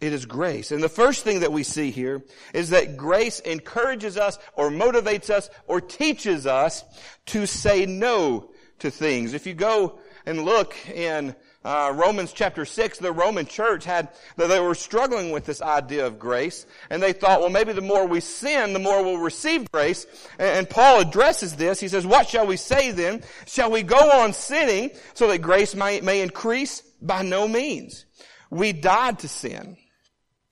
It 0.00 0.12
is 0.14 0.24
grace. 0.24 0.72
And 0.72 0.82
the 0.82 0.88
first 0.88 1.24
thing 1.24 1.40
that 1.40 1.52
we 1.52 1.62
see 1.62 1.90
here 1.90 2.22
is 2.54 2.70
that 2.70 2.96
grace 2.96 3.40
encourages 3.40 4.16
us 4.16 4.38
or 4.54 4.70
motivates 4.70 5.28
us 5.28 5.50
or 5.66 5.80
teaches 5.80 6.46
us 6.46 6.84
to 7.26 7.46
say 7.46 7.84
no 7.86 8.50
to 8.78 8.90
things. 8.90 9.34
If 9.34 9.46
you 9.46 9.54
go 9.54 9.98
and 10.24 10.44
look 10.44 10.74
in 10.88 11.34
uh, 11.62 11.92
Romans 11.94 12.32
chapter 12.32 12.64
6, 12.64 12.98
the 12.98 13.12
Roman 13.12 13.44
church 13.44 13.84
had, 13.84 14.08
they 14.36 14.60
were 14.60 14.74
struggling 14.74 15.30
with 15.30 15.44
this 15.44 15.60
idea 15.60 16.06
of 16.06 16.18
grace. 16.18 16.64
And 16.88 17.02
they 17.02 17.12
thought, 17.12 17.40
well, 17.40 17.50
maybe 17.50 17.72
the 17.72 17.82
more 17.82 18.06
we 18.06 18.20
sin, 18.20 18.72
the 18.72 18.78
more 18.78 19.04
we'll 19.04 19.18
receive 19.18 19.70
grace. 19.70 20.06
And, 20.38 20.48
and 20.48 20.70
Paul 20.70 21.00
addresses 21.00 21.56
this. 21.56 21.78
He 21.78 21.88
says, 21.88 22.06
what 22.06 22.28
shall 22.28 22.46
we 22.46 22.56
say 22.56 22.92
then? 22.92 23.22
Shall 23.46 23.70
we 23.70 23.82
go 23.82 24.10
on 24.22 24.32
sinning 24.32 24.90
so 25.12 25.28
that 25.28 25.38
grace 25.42 25.74
may, 25.74 26.00
may 26.00 26.22
increase? 26.22 26.82
By 27.02 27.22
no 27.22 27.46
means. 27.46 28.04
We 28.50 28.72
died 28.72 29.20
to 29.20 29.28
sin. 29.28 29.76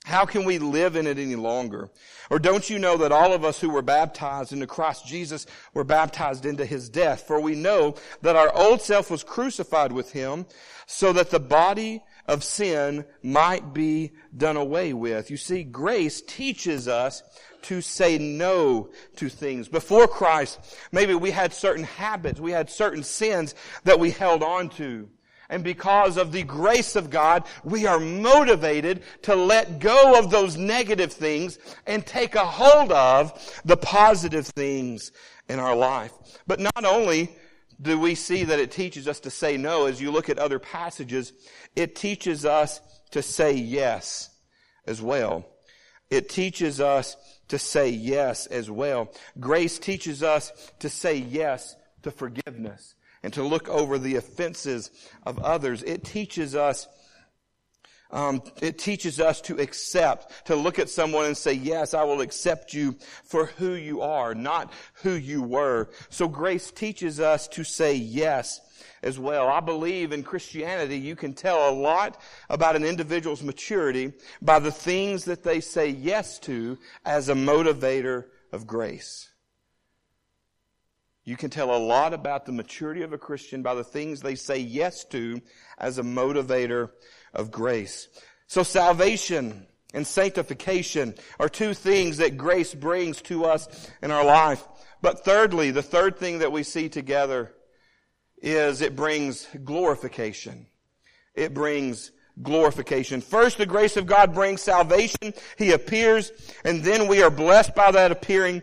How 0.08 0.24
can 0.24 0.46
we 0.46 0.58
live 0.58 0.96
in 0.96 1.06
it 1.06 1.18
any 1.18 1.36
longer? 1.36 1.90
Or 2.30 2.38
don't 2.38 2.70
you 2.70 2.78
know 2.78 2.96
that 2.96 3.12
all 3.12 3.34
of 3.34 3.44
us 3.44 3.60
who 3.60 3.68
were 3.68 3.82
baptized 3.82 4.54
into 4.54 4.66
Christ 4.66 5.06
Jesus 5.06 5.44
were 5.74 5.84
baptized 5.84 6.46
into 6.46 6.64
his 6.64 6.88
death? 6.88 7.26
For 7.26 7.38
we 7.38 7.54
know 7.54 7.94
that 8.22 8.34
our 8.34 8.50
old 8.56 8.80
self 8.80 9.10
was 9.10 9.22
crucified 9.22 9.92
with 9.92 10.12
him 10.12 10.46
so 10.86 11.12
that 11.12 11.28
the 11.28 11.38
body 11.38 12.02
of 12.26 12.42
sin 12.42 13.04
might 13.22 13.74
be 13.74 14.12
done 14.34 14.56
away 14.56 14.94
with. 14.94 15.30
You 15.30 15.36
see, 15.36 15.62
grace 15.62 16.22
teaches 16.22 16.88
us 16.88 17.22
to 17.62 17.82
say 17.82 18.16
no 18.16 18.88
to 19.16 19.28
things. 19.28 19.68
Before 19.68 20.08
Christ, 20.08 20.58
maybe 20.90 21.14
we 21.14 21.32
had 21.32 21.52
certain 21.52 21.84
habits, 21.84 22.40
we 22.40 22.52
had 22.52 22.70
certain 22.70 23.02
sins 23.02 23.54
that 23.84 24.00
we 24.00 24.10
held 24.10 24.42
on 24.42 24.70
to. 24.70 25.10
And 25.50 25.64
because 25.64 26.18
of 26.18 26.32
the 26.32 26.42
grace 26.42 26.94
of 26.94 27.08
God, 27.08 27.44
we 27.64 27.86
are 27.86 27.98
motivated 27.98 29.02
to 29.22 29.34
let 29.34 29.78
go 29.78 30.18
of 30.18 30.30
those 30.30 30.56
negative 30.58 31.12
things 31.12 31.58
and 31.86 32.04
take 32.04 32.34
a 32.34 32.44
hold 32.44 32.92
of 32.92 33.60
the 33.64 33.76
positive 33.76 34.46
things 34.46 35.10
in 35.48 35.58
our 35.58 35.74
life. 35.74 36.12
But 36.46 36.60
not 36.60 36.84
only 36.84 37.34
do 37.80 37.98
we 37.98 38.14
see 38.14 38.44
that 38.44 38.58
it 38.58 38.72
teaches 38.72 39.08
us 39.08 39.20
to 39.20 39.30
say 39.30 39.56
no, 39.56 39.86
as 39.86 40.00
you 40.00 40.10
look 40.10 40.28
at 40.28 40.38
other 40.38 40.58
passages, 40.58 41.32
it 41.74 41.96
teaches 41.96 42.44
us 42.44 42.80
to 43.12 43.22
say 43.22 43.52
yes 43.52 44.28
as 44.86 45.00
well. 45.00 45.46
It 46.10 46.28
teaches 46.28 46.80
us 46.80 47.16
to 47.48 47.58
say 47.58 47.88
yes 47.88 48.46
as 48.46 48.70
well. 48.70 49.12
Grace 49.40 49.78
teaches 49.78 50.22
us 50.22 50.52
to 50.80 50.90
say 50.90 51.16
yes 51.16 51.74
to 52.02 52.10
forgiveness 52.10 52.94
and 53.22 53.32
to 53.32 53.42
look 53.42 53.68
over 53.68 53.98
the 53.98 54.16
offenses 54.16 54.90
of 55.24 55.38
others. 55.38 55.82
It 55.82 56.04
teaches 56.04 56.54
us 56.54 56.86
um, 58.10 58.42
it 58.62 58.78
teaches 58.78 59.20
us 59.20 59.40
to 59.42 59.60
accept, 59.60 60.46
to 60.46 60.56
look 60.56 60.78
at 60.78 60.88
someone 60.88 61.26
and 61.26 61.36
say, 61.36 61.52
yes, 61.52 61.92
I 61.92 62.04
will 62.04 62.22
accept 62.22 62.72
you 62.72 62.96
for 63.24 63.46
who 63.46 63.74
you 63.74 64.00
are, 64.00 64.34
not 64.34 64.72
who 65.02 65.12
you 65.12 65.42
were. 65.42 65.90
So 66.08 66.26
grace 66.26 66.70
teaches 66.70 67.20
us 67.20 67.48
to 67.48 67.64
say 67.64 67.94
yes 67.94 68.60
as 69.02 69.18
well. 69.18 69.48
I 69.48 69.60
believe 69.60 70.12
in 70.12 70.22
Christianity 70.22 70.98
you 70.98 71.16
can 71.16 71.34
tell 71.34 71.68
a 71.68 71.74
lot 71.74 72.20
about 72.48 72.76
an 72.76 72.84
individual's 72.84 73.42
maturity 73.42 74.12
by 74.40 74.58
the 74.58 74.72
things 74.72 75.26
that 75.26 75.42
they 75.42 75.60
say 75.60 75.90
yes 75.90 76.38
to 76.40 76.78
as 77.04 77.28
a 77.28 77.34
motivator 77.34 78.24
of 78.52 78.66
grace. 78.66 79.27
You 81.28 81.36
can 81.36 81.50
tell 81.50 81.76
a 81.76 81.76
lot 81.76 82.14
about 82.14 82.46
the 82.46 82.52
maturity 82.52 83.02
of 83.02 83.12
a 83.12 83.18
Christian 83.18 83.60
by 83.60 83.74
the 83.74 83.84
things 83.84 84.22
they 84.22 84.34
say 84.34 84.60
yes 84.60 85.04
to 85.10 85.42
as 85.76 85.98
a 85.98 86.02
motivator 86.02 86.88
of 87.34 87.50
grace. 87.50 88.08
So 88.46 88.62
salvation 88.62 89.66
and 89.92 90.06
sanctification 90.06 91.14
are 91.38 91.50
two 91.50 91.74
things 91.74 92.16
that 92.16 92.38
grace 92.38 92.72
brings 92.72 93.20
to 93.22 93.44
us 93.44 93.90
in 94.02 94.10
our 94.10 94.24
life. 94.24 94.66
But 95.02 95.22
thirdly, 95.22 95.70
the 95.70 95.82
third 95.82 96.16
thing 96.16 96.38
that 96.38 96.50
we 96.50 96.62
see 96.62 96.88
together 96.88 97.52
is 98.38 98.80
it 98.80 98.96
brings 98.96 99.46
glorification. 99.64 100.66
It 101.34 101.52
brings 101.52 102.10
glorification. 102.40 103.20
First, 103.20 103.58
the 103.58 103.66
grace 103.66 103.98
of 103.98 104.06
God 104.06 104.32
brings 104.32 104.62
salvation. 104.62 105.34
He 105.58 105.72
appears, 105.72 106.32
and 106.64 106.82
then 106.82 107.06
we 107.06 107.22
are 107.22 107.30
blessed 107.30 107.74
by 107.74 107.90
that 107.90 108.12
appearing. 108.12 108.62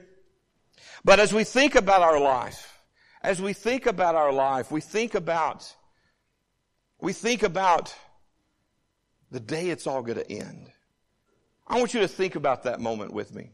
But 1.05 1.19
as 1.19 1.31
we 1.31 1.43
think 1.43 1.75
about 1.75 2.01
our 2.01 2.19
life, 2.19 2.81
as 3.21 3.39
we 3.39 3.53
think 3.53 3.85
about 3.85 4.15
our 4.15 4.33
life, 4.33 4.71
we 4.71 4.81
think 4.81 5.13
about, 5.13 5.71
we 6.99 7.13
think 7.13 7.43
about 7.43 7.95
the 9.29 9.39
day 9.39 9.69
it's 9.69 9.85
all 9.85 10.01
going 10.01 10.17
to 10.17 10.31
end. 10.31 10.71
I 11.67 11.77
want 11.77 11.93
you 11.93 11.99
to 11.99 12.07
think 12.07 12.35
about 12.35 12.63
that 12.63 12.79
moment 12.79 13.13
with 13.13 13.35
me. 13.35 13.51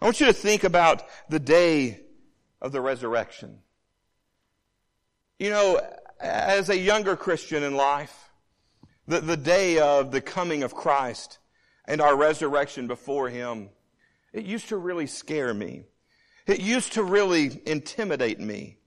I 0.00 0.06
want 0.06 0.18
you 0.18 0.24
to 0.26 0.32
think 0.32 0.64
about 0.64 1.02
the 1.28 1.38
day 1.38 2.00
of 2.62 2.72
the 2.72 2.80
resurrection. 2.80 3.58
You 5.38 5.50
know, 5.50 5.82
as 6.18 6.70
a 6.70 6.78
younger 6.78 7.16
Christian 7.16 7.62
in 7.64 7.76
life, 7.76 8.30
the, 9.06 9.20
the 9.20 9.36
day 9.36 9.78
of 9.78 10.10
the 10.10 10.22
coming 10.22 10.62
of 10.62 10.74
Christ 10.74 11.38
and 11.84 12.00
our 12.00 12.16
resurrection 12.16 12.86
before 12.86 13.28
Him, 13.28 13.68
it 14.32 14.46
used 14.46 14.70
to 14.70 14.78
really 14.78 15.06
scare 15.06 15.52
me. 15.52 15.84
It 16.46 16.60
used 16.60 16.92
to 16.94 17.02
really 17.02 17.60
intimidate 17.66 18.40
me. 18.40 18.78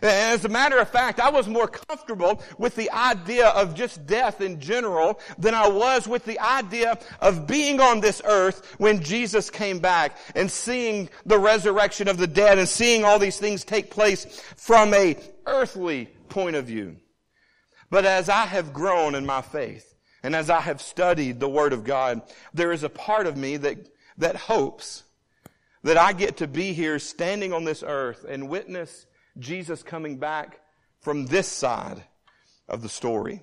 As 0.00 0.44
a 0.44 0.48
matter 0.48 0.78
of 0.78 0.88
fact, 0.88 1.20
I 1.20 1.28
was 1.28 1.46
more 1.46 1.68
comfortable 1.68 2.42
with 2.56 2.76
the 2.76 2.90
idea 2.90 3.48
of 3.48 3.74
just 3.74 4.06
death 4.06 4.40
in 4.40 4.58
general 4.58 5.20
than 5.36 5.54
I 5.54 5.68
was 5.68 6.08
with 6.08 6.24
the 6.24 6.38
idea 6.38 6.98
of 7.20 7.46
being 7.46 7.78
on 7.80 8.00
this 8.00 8.22
earth 8.24 8.74
when 8.78 9.02
Jesus 9.02 9.50
came 9.50 9.80
back 9.80 10.16
and 10.34 10.50
seeing 10.50 11.10
the 11.26 11.38
resurrection 11.38 12.08
of 12.08 12.16
the 12.16 12.26
dead 12.26 12.58
and 12.58 12.68
seeing 12.68 13.04
all 13.04 13.18
these 13.18 13.38
things 13.38 13.64
take 13.64 13.90
place 13.90 14.24
from 14.56 14.94
a 14.94 15.16
earthly 15.46 16.06
point 16.30 16.56
of 16.56 16.64
view. 16.64 16.96
But 17.90 18.06
as 18.06 18.30
I 18.30 18.46
have 18.46 18.72
grown 18.72 19.14
in 19.14 19.26
my 19.26 19.42
faith 19.42 19.94
and 20.22 20.34
as 20.34 20.48
I 20.48 20.60
have 20.60 20.80
studied 20.80 21.38
the 21.38 21.48
Word 21.50 21.74
of 21.74 21.84
God, 21.84 22.22
there 22.54 22.72
is 22.72 22.82
a 22.82 22.88
part 22.88 23.26
of 23.26 23.36
me 23.36 23.58
that, 23.58 23.90
that 24.16 24.36
hopes 24.36 25.02
that 25.82 25.96
I 25.96 26.12
get 26.12 26.38
to 26.38 26.46
be 26.46 26.72
here 26.72 26.98
standing 26.98 27.52
on 27.52 27.64
this 27.64 27.82
earth 27.86 28.24
and 28.28 28.48
witness 28.48 29.06
Jesus 29.38 29.82
coming 29.82 30.18
back 30.18 30.60
from 31.00 31.26
this 31.26 31.48
side 31.48 32.02
of 32.68 32.82
the 32.82 32.88
story. 32.88 33.42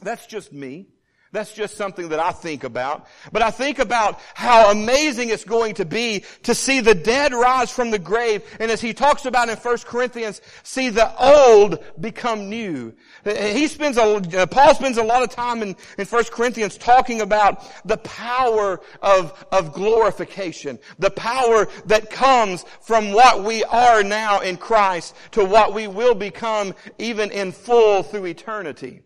That's 0.00 0.26
just 0.26 0.52
me. 0.52 0.88
That's 1.34 1.52
just 1.52 1.76
something 1.76 2.10
that 2.10 2.20
I 2.20 2.30
think 2.30 2.62
about. 2.62 3.08
But 3.32 3.42
I 3.42 3.50
think 3.50 3.80
about 3.80 4.20
how 4.34 4.70
amazing 4.70 5.30
it's 5.30 5.42
going 5.42 5.74
to 5.74 5.84
be 5.84 6.22
to 6.44 6.54
see 6.54 6.78
the 6.78 6.94
dead 6.94 7.32
rise 7.32 7.72
from 7.72 7.90
the 7.90 7.98
grave. 7.98 8.44
And 8.60 8.70
as 8.70 8.80
he 8.80 8.94
talks 8.94 9.26
about 9.26 9.48
in 9.48 9.56
1 9.56 9.78
Corinthians, 9.78 10.40
see 10.62 10.90
the 10.90 11.12
old 11.18 11.82
become 12.00 12.48
new. 12.48 12.94
He 13.24 13.66
spends 13.66 13.98
a, 13.98 14.02
uh, 14.02 14.46
Paul 14.46 14.76
spends 14.76 14.96
a 14.96 15.02
lot 15.02 15.24
of 15.24 15.30
time 15.30 15.60
in, 15.60 15.74
in 15.98 16.06
1 16.06 16.24
Corinthians 16.26 16.78
talking 16.78 17.20
about 17.20 17.64
the 17.84 17.96
power 17.96 18.80
of, 19.02 19.44
of 19.50 19.72
glorification. 19.72 20.78
The 21.00 21.10
power 21.10 21.66
that 21.86 22.10
comes 22.10 22.64
from 22.80 23.10
what 23.10 23.42
we 23.42 23.64
are 23.64 24.04
now 24.04 24.38
in 24.38 24.56
Christ 24.56 25.16
to 25.32 25.44
what 25.44 25.74
we 25.74 25.88
will 25.88 26.14
become 26.14 26.74
even 26.98 27.32
in 27.32 27.50
full 27.50 28.04
through 28.04 28.26
eternity. 28.26 29.02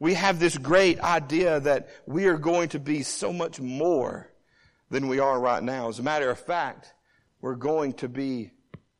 We 0.00 0.14
have 0.14 0.40
this 0.40 0.56
great 0.56 0.98
idea 0.98 1.60
that 1.60 1.90
we 2.06 2.26
are 2.26 2.38
going 2.38 2.70
to 2.70 2.80
be 2.80 3.02
so 3.02 3.32
much 3.32 3.60
more 3.60 4.32
than 4.90 5.08
we 5.08 5.20
are 5.20 5.38
right 5.38 5.62
now. 5.62 5.88
As 5.88 5.98
a 5.98 6.02
matter 6.02 6.30
of 6.30 6.40
fact, 6.40 6.92
we're 7.42 7.54
going 7.54 7.92
to 7.94 8.08
be 8.08 8.50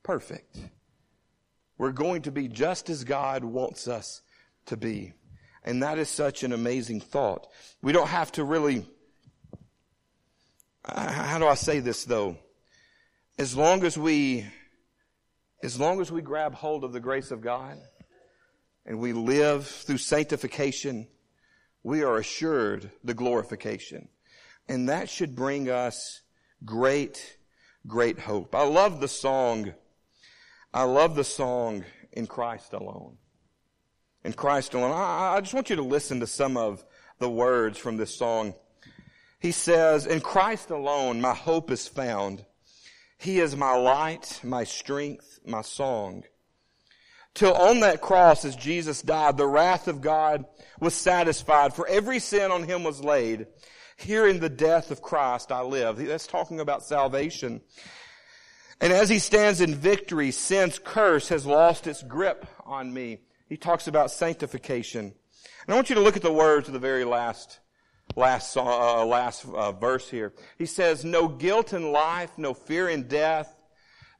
perfect. 0.03 0.59
We're 1.79 1.93
going 1.93 2.23
to 2.23 2.31
be 2.31 2.49
just 2.49 2.91
as 2.91 3.05
God 3.05 3.43
wants 3.43 3.89
us 3.89 4.21
to 4.67 4.77
be. 4.77 5.15
And 5.65 5.83
that 5.83 5.99
is 5.99 6.11
such 6.11 6.43
an 6.43 6.53
amazing 6.53 7.01
thought. 7.01 7.47
We 7.81 7.93
don't 7.93 8.09
have 8.09 8.31
to 8.33 8.45
really, 8.45 8.87
uh, 10.85 11.11
how 11.11 11.39
do 11.39 11.47
I 11.47 11.55
say 11.55 11.81
this 11.81 12.05
though? 12.05 12.37
As 13.39 13.57
long 13.57 13.85
as 13.85 13.97
we, 13.97 14.47
as 15.63 15.81
long 15.81 16.03
as 16.03 16.13
we 16.13 16.21
grab 16.21 16.55
hold 16.55 16.85
of 16.85 16.93
the 16.93 17.01
grace 17.01 17.31
of 17.31 17.41
God, 17.41 17.79
and 18.91 18.99
we 18.99 19.13
live 19.13 19.69
through 19.69 19.99
sanctification, 19.99 21.07
we 21.85 22.03
are 22.03 22.17
assured 22.17 22.91
the 23.05 23.15
glorification. 23.15 24.09
And 24.69 24.89
that 24.89 25.09
should 25.09 25.37
bring 25.37 25.71
us 25.71 26.23
great, 26.65 27.37
great 27.87 28.19
hope. 28.19 28.53
I 28.53 28.65
love 28.65 29.01
the 29.01 29.07
song. 29.07 29.75
I 30.75 30.83
love 30.83 31.15
the 31.15 31.23
song 31.23 31.85
in 32.11 32.27
Christ 32.27 32.73
alone. 32.73 33.17
In 34.25 34.33
Christ 34.33 34.75
alone. 34.75 34.91
I, 34.91 35.37
I 35.37 35.41
just 35.41 35.55
want 35.55 35.71
you 35.71 35.77
to 35.77 35.83
listen 35.83 36.19
to 36.19 36.27
some 36.27 36.57
of 36.57 36.85
the 37.21 37.31
words 37.31 37.79
from 37.79 37.97
this 37.97 38.13
song. 38.13 38.55
He 39.39 39.53
says, 39.53 40.05
in 40.05 40.21
Christ 40.21 40.71
alone, 40.71 41.21
my 41.21 41.35
hope 41.35 41.71
is 41.71 41.87
found. 41.87 42.45
He 43.19 43.39
is 43.39 43.55
my 43.55 43.77
light, 43.77 44.41
my 44.43 44.65
strength, 44.65 45.39
my 45.47 45.63
song. 45.63 46.25
Till 47.35 47.55
on 47.55 47.81
that 47.81 48.01
cross 48.01 48.45
as 48.45 48.57
Jesus 48.57 49.03
died, 49.03 49.37
the 49.37 49.47
wrath 49.47 49.89
of 49.89 50.01
God 50.01 50.45
was 50.81 50.95
satisfied, 50.95 51.75
for 51.75 51.87
every 51.87 52.19
sin 52.19 52.51
on 52.51 52.65
him 52.65 52.83
was 52.83 53.03
laid. 53.03 53.47
Here 53.97 54.27
in 54.27 54.41
the 54.41 54.49
death 54.49 54.91
of 54.91 55.03
Christ 55.03 55.53
I 55.53 55.63
live. 55.63 55.99
That's 55.99 56.27
talking 56.27 56.59
about 56.59 56.83
salvation. 56.83 57.61
And 58.81 58.93
as 58.93 59.11
he 59.11 59.19
stands 59.19 59.61
in 59.61 59.75
victory, 59.75 60.31
sin's 60.31 60.79
curse 60.79 61.29
has 61.29 61.45
lost 61.45 61.87
its 61.87 62.03
grip 62.03 62.47
on 62.65 62.93
me. 62.93 63.19
He 63.49 63.59
talks 63.59 63.89
about 63.89 64.11
sanctification. 64.11 65.13
And 65.67 65.73
I 65.73 65.75
want 65.75 65.91
you 65.91 65.97
to 65.97 66.01
look 66.01 66.17
at 66.17 66.23
the 66.23 66.33
words 66.33 66.67
of 66.67 66.73
the 66.73 66.81
very 66.81 67.05
last, 67.05 67.61
last, 68.17 68.57
uh, 68.57 69.05
last 69.05 69.45
uh, 69.45 69.73
verse 69.73 70.09
here. 70.09 70.33
He 70.57 70.67
says, 70.67 71.05
no 71.05 71.29
guilt 71.29 71.75
in 71.75 71.93
life, 71.93 72.31
no 72.39 72.55
fear 72.55 72.89
in 72.89 73.07
death, 73.07 73.55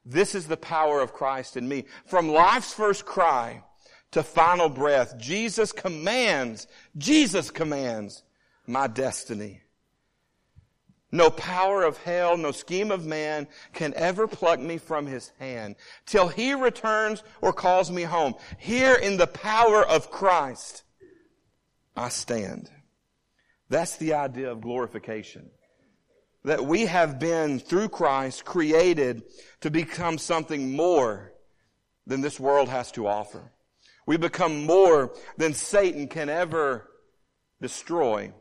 this 0.05 0.35
is 0.35 0.47
the 0.47 0.57
power 0.57 1.01
of 1.01 1.13
Christ 1.13 1.57
in 1.57 1.67
me. 1.67 1.85
From 2.05 2.29
life's 2.29 2.73
first 2.73 3.05
cry 3.05 3.63
to 4.11 4.23
final 4.23 4.69
breath, 4.69 5.17
Jesus 5.17 5.71
commands, 5.71 6.67
Jesus 6.97 7.51
commands 7.51 8.23
my 8.65 8.87
destiny. 8.87 9.61
No 11.13 11.29
power 11.29 11.83
of 11.83 11.97
hell, 11.97 12.37
no 12.37 12.51
scheme 12.51 12.89
of 12.89 13.05
man 13.05 13.47
can 13.73 13.93
ever 13.95 14.27
pluck 14.27 14.59
me 14.59 14.77
from 14.77 15.05
his 15.05 15.31
hand 15.39 15.75
till 16.05 16.29
he 16.29 16.53
returns 16.53 17.21
or 17.41 17.51
calls 17.51 17.91
me 17.91 18.03
home. 18.03 18.35
Here 18.57 18.95
in 18.95 19.17
the 19.17 19.27
power 19.27 19.85
of 19.85 20.09
Christ, 20.09 20.83
I 21.97 22.09
stand. 22.09 22.69
That's 23.69 23.97
the 23.97 24.13
idea 24.13 24.51
of 24.51 24.61
glorification 24.61 25.49
that 26.43 26.65
we 26.65 26.85
have 26.85 27.19
been, 27.19 27.59
through 27.59 27.89
Christ, 27.89 28.45
created 28.45 29.23
to 29.61 29.69
become 29.69 30.17
something 30.17 30.75
more 30.75 31.33
than 32.07 32.21
this 32.21 32.39
world 32.39 32.69
has 32.69 32.91
to 32.93 33.07
offer. 33.07 33.51
We 34.07 34.17
become 34.17 34.65
more 34.65 35.13
than 35.37 35.53
Satan 35.53 36.07
can 36.07 36.29
ever 36.29 36.89
destroy. 37.61 38.33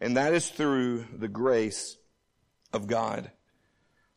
And 0.00 0.16
that 0.16 0.32
is 0.32 0.48
through 0.48 1.06
the 1.16 1.28
grace 1.28 1.98
of 2.72 2.86
God. 2.86 3.30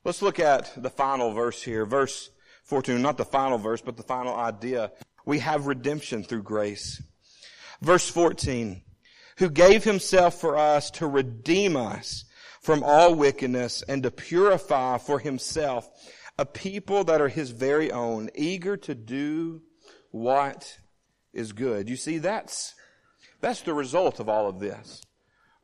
Let's 0.04 0.22
look 0.22 0.40
at 0.40 0.72
the 0.82 0.90
final 0.90 1.34
verse 1.34 1.62
here. 1.62 1.86
Verse 1.86 2.30
14, 2.64 3.02
not 3.02 3.18
the 3.18 3.26
final 3.26 3.58
verse, 3.58 3.82
but 3.82 3.98
the 3.98 4.04
final 4.04 4.34
idea. 4.34 4.92
We 5.26 5.40
have 5.40 5.68
redemption 5.68 6.24
through 6.24 6.44
grace. 6.44 7.04
Verse 7.82 8.08
14, 8.08 8.82
who 9.38 9.50
gave 9.50 9.84
himself 9.84 10.40
for 10.40 10.58
us 10.58 10.90
to 10.92 11.08
redeem 11.08 11.76
us 11.76 12.26
from 12.62 12.84
all 12.84 13.16
wickedness 13.16 13.82
and 13.88 14.04
to 14.04 14.12
purify 14.12 14.98
for 14.98 15.20
himself 15.20 15.90
a 16.38 16.46
people 16.46 17.04
that 17.04 17.22
are 17.22 17.28
his 17.28 17.52
very 17.52 17.92
own, 17.92 18.30
eager 18.36 18.78
to 18.78 18.96
do 18.96 19.62
what 20.12 20.78
is 21.34 21.52
good. 21.52 21.90
You 21.90 21.96
see, 21.96 22.20
that's, 22.20 22.74
that's 23.42 23.62
the 23.62 23.74
result 23.74 24.20
of 24.20 24.30
all 24.30 24.48
of 24.48 24.60
this. 24.60 25.02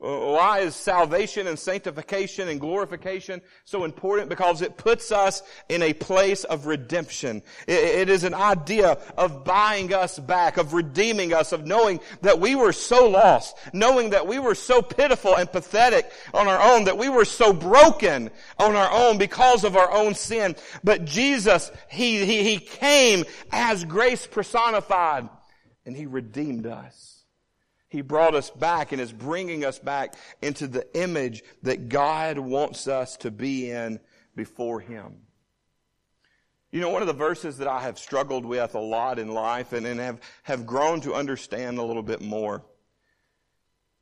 Why 0.00 0.60
is 0.60 0.76
salvation 0.76 1.48
and 1.48 1.58
sanctification 1.58 2.46
and 2.46 2.60
glorification 2.60 3.42
so 3.64 3.82
important? 3.82 4.28
Because 4.28 4.62
it 4.62 4.76
puts 4.76 5.10
us 5.10 5.42
in 5.68 5.82
a 5.82 5.92
place 5.92 6.44
of 6.44 6.66
redemption. 6.66 7.42
it 7.66 8.08
is 8.08 8.22
an 8.22 8.32
idea 8.32 8.96
of 9.16 9.42
buying 9.42 9.92
us 9.92 10.16
back, 10.16 10.56
of 10.56 10.72
redeeming 10.72 11.34
us, 11.34 11.50
of 11.50 11.66
knowing 11.66 11.98
that 12.20 12.38
we 12.38 12.54
were 12.54 12.72
so 12.72 13.08
lost, 13.08 13.56
knowing 13.72 14.10
that 14.10 14.28
we 14.28 14.38
were 14.38 14.54
so 14.54 14.82
pitiful 14.82 15.34
and 15.34 15.50
pathetic 15.50 16.08
on 16.32 16.46
our 16.46 16.62
own, 16.62 16.84
that 16.84 16.96
we 16.96 17.08
were 17.08 17.24
so 17.24 17.52
broken 17.52 18.30
on 18.56 18.76
our 18.76 18.92
own 18.92 19.18
because 19.18 19.64
of 19.64 19.76
our 19.76 19.90
own 19.90 20.14
sin. 20.14 20.54
But 20.84 21.06
Jesus, 21.06 21.72
He, 21.90 22.24
He, 22.24 22.44
He 22.44 22.58
came 22.60 23.24
as 23.50 23.84
grace 23.84 24.28
personified 24.28 25.28
and 25.84 25.96
He 25.96 26.06
redeemed 26.06 26.66
us. 26.66 27.17
He 27.88 28.02
brought 28.02 28.34
us 28.34 28.50
back 28.50 28.92
and 28.92 29.00
is 29.00 29.12
bringing 29.12 29.64
us 29.64 29.78
back 29.78 30.14
into 30.42 30.66
the 30.66 30.86
image 30.94 31.42
that 31.62 31.88
God 31.88 32.38
wants 32.38 32.86
us 32.86 33.16
to 33.18 33.30
be 33.30 33.70
in 33.70 33.98
before 34.36 34.80
Him. 34.80 35.16
You 36.70 36.82
know, 36.82 36.90
one 36.90 37.00
of 37.00 37.08
the 37.08 37.14
verses 37.14 37.58
that 37.58 37.68
I 37.68 37.80
have 37.80 37.98
struggled 37.98 38.44
with 38.44 38.74
a 38.74 38.80
lot 38.80 39.18
in 39.18 39.28
life 39.28 39.72
and, 39.72 39.86
and 39.86 39.98
have, 40.00 40.20
have 40.42 40.66
grown 40.66 41.00
to 41.00 41.14
understand 41.14 41.78
a 41.78 41.82
little 41.82 42.02
bit 42.02 42.20
more 42.20 42.62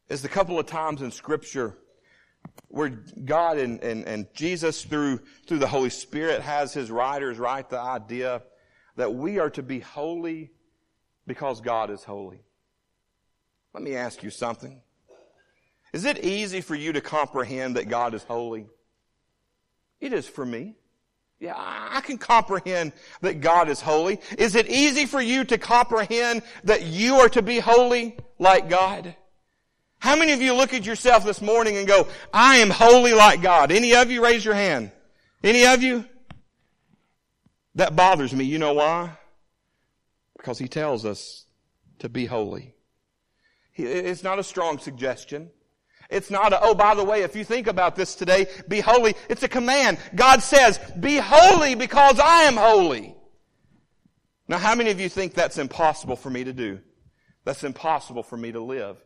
is 0.08 0.22
the 0.22 0.28
couple 0.28 0.58
of 0.58 0.66
times 0.66 1.00
in 1.00 1.12
Scripture 1.12 1.78
where 2.68 2.88
God 2.88 3.58
and, 3.58 3.80
and, 3.82 4.04
and 4.06 4.26
Jesus 4.34 4.84
through, 4.84 5.20
through 5.46 5.58
the 5.58 5.66
Holy 5.68 5.90
Spirit 5.90 6.42
has 6.42 6.74
His 6.74 6.90
writers 6.90 7.38
write 7.38 7.70
the 7.70 7.78
idea 7.78 8.42
that 8.96 9.14
we 9.14 9.38
are 9.38 9.50
to 9.50 9.62
be 9.62 9.78
holy 9.78 10.50
because 11.26 11.60
God 11.60 11.90
is 11.90 12.02
holy. 12.02 12.45
Let 13.76 13.82
me 13.82 13.94
ask 13.94 14.22
you 14.22 14.30
something. 14.30 14.80
Is 15.92 16.06
it 16.06 16.24
easy 16.24 16.62
for 16.62 16.74
you 16.74 16.94
to 16.94 17.02
comprehend 17.02 17.76
that 17.76 17.90
God 17.90 18.14
is 18.14 18.22
holy? 18.22 18.68
It 20.00 20.14
is 20.14 20.26
for 20.26 20.46
me. 20.46 20.76
Yeah, 21.40 21.52
I 21.54 22.00
can 22.00 22.16
comprehend 22.16 22.94
that 23.20 23.42
God 23.42 23.68
is 23.68 23.82
holy. 23.82 24.18
Is 24.38 24.54
it 24.54 24.70
easy 24.70 25.04
for 25.04 25.20
you 25.20 25.44
to 25.44 25.58
comprehend 25.58 26.40
that 26.64 26.84
you 26.84 27.16
are 27.16 27.28
to 27.28 27.42
be 27.42 27.58
holy 27.58 28.16
like 28.38 28.70
God? 28.70 29.14
How 29.98 30.16
many 30.16 30.32
of 30.32 30.40
you 30.40 30.54
look 30.54 30.72
at 30.72 30.86
yourself 30.86 31.26
this 31.26 31.42
morning 31.42 31.76
and 31.76 31.86
go, 31.86 32.08
I 32.32 32.56
am 32.56 32.70
holy 32.70 33.12
like 33.12 33.42
God? 33.42 33.70
Any 33.70 33.94
of 33.94 34.10
you 34.10 34.24
raise 34.24 34.42
your 34.42 34.54
hand? 34.54 34.90
Any 35.44 35.66
of 35.66 35.82
you? 35.82 36.06
That 37.74 37.94
bothers 37.94 38.32
me. 38.32 38.46
You 38.46 38.56
know 38.56 38.72
why? 38.72 39.18
Because 40.34 40.58
he 40.58 40.66
tells 40.66 41.04
us 41.04 41.44
to 41.98 42.08
be 42.08 42.24
holy. 42.24 42.72
It's 43.76 44.22
not 44.22 44.38
a 44.38 44.44
strong 44.44 44.78
suggestion. 44.78 45.50
It's 46.08 46.30
not 46.30 46.52
a, 46.52 46.60
oh, 46.62 46.74
by 46.74 46.94
the 46.94 47.04
way, 47.04 47.22
if 47.22 47.34
you 47.34 47.44
think 47.44 47.66
about 47.66 47.96
this 47.96 48.14
today, 48.14 48.46
be 48.68 48.80
holy. 48.80 49.14
It's 49.28 49.42
a 49.42 49.48
command. 49.48 49.98
God 50.14 50.42
says, 50.42 50.78
be 50.98 51.16
holy 51.16 51.74
because 51.74 52.20
I 52.20 52.42
am 52.42 52.56
holy. 52.56 53.16
Now, 54.48 54.58
how 54.58 54.74
many 54.74 54.90
of 54.90 55.00
you 55.00 55.08
think 55.08 55.34
that's 55.34 55.58
impossible 55.58 56.16
for 56.16 56.30
me 56.30 56.44
to 56.44 56.52
do? 56.52 56.78
That's 57.44 57.64
impossible 57.64 58.22
for 58.22 58.36
me 58.36 58.52
to 58.52 58.60
live. 58.60 59.02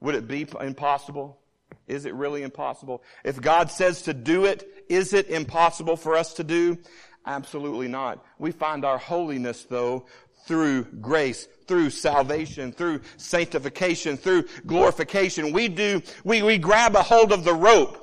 Would 0.00 0.14
it 0.14 0.28
be 0.28 0.46
impossible? 0.60 1.38
Is 1.86 2.04
it 2.04 2.14
really 2.14 2.42
impossible? 2.42 3.02
If 3.24 3.40
God 3.40 3.70
says 3.70 4.02
to 4.02 4.14
do 4.14 4.44
it, 4.44 4.84
is 4.88 5.14
it 5.14 5.28
impossible 5.28 5.96
for 5.96 6.16
us 6.16 6.34
to 6.34 6.44
do? 6.44 6.78
Absolutely 7.24 7.88
not. 7.88 8.24
We 8.38 8.50
find 8.50 8.84
our 8.84 8.98
holiness 8.98 9.64
though 9.64 10.06
through 10.46 10.84
grace, 11.00 11.46
through 11.66 11.90
salvation, 11.90 12.72
through 12.72 13.00
sanctification, 13.16 14.16
through 14.16 14.44
glorification. 14.66 15.52
We 15.52 15.68
do, 15.68 16.02
we, 16.24 16.42
we 16.42 16.58
grab 16.58 16.96
a 16.96 17.02
hold 17.02 17.32
of 17.32 17.44
the 17.44 17.54
rope. 17.54 17.98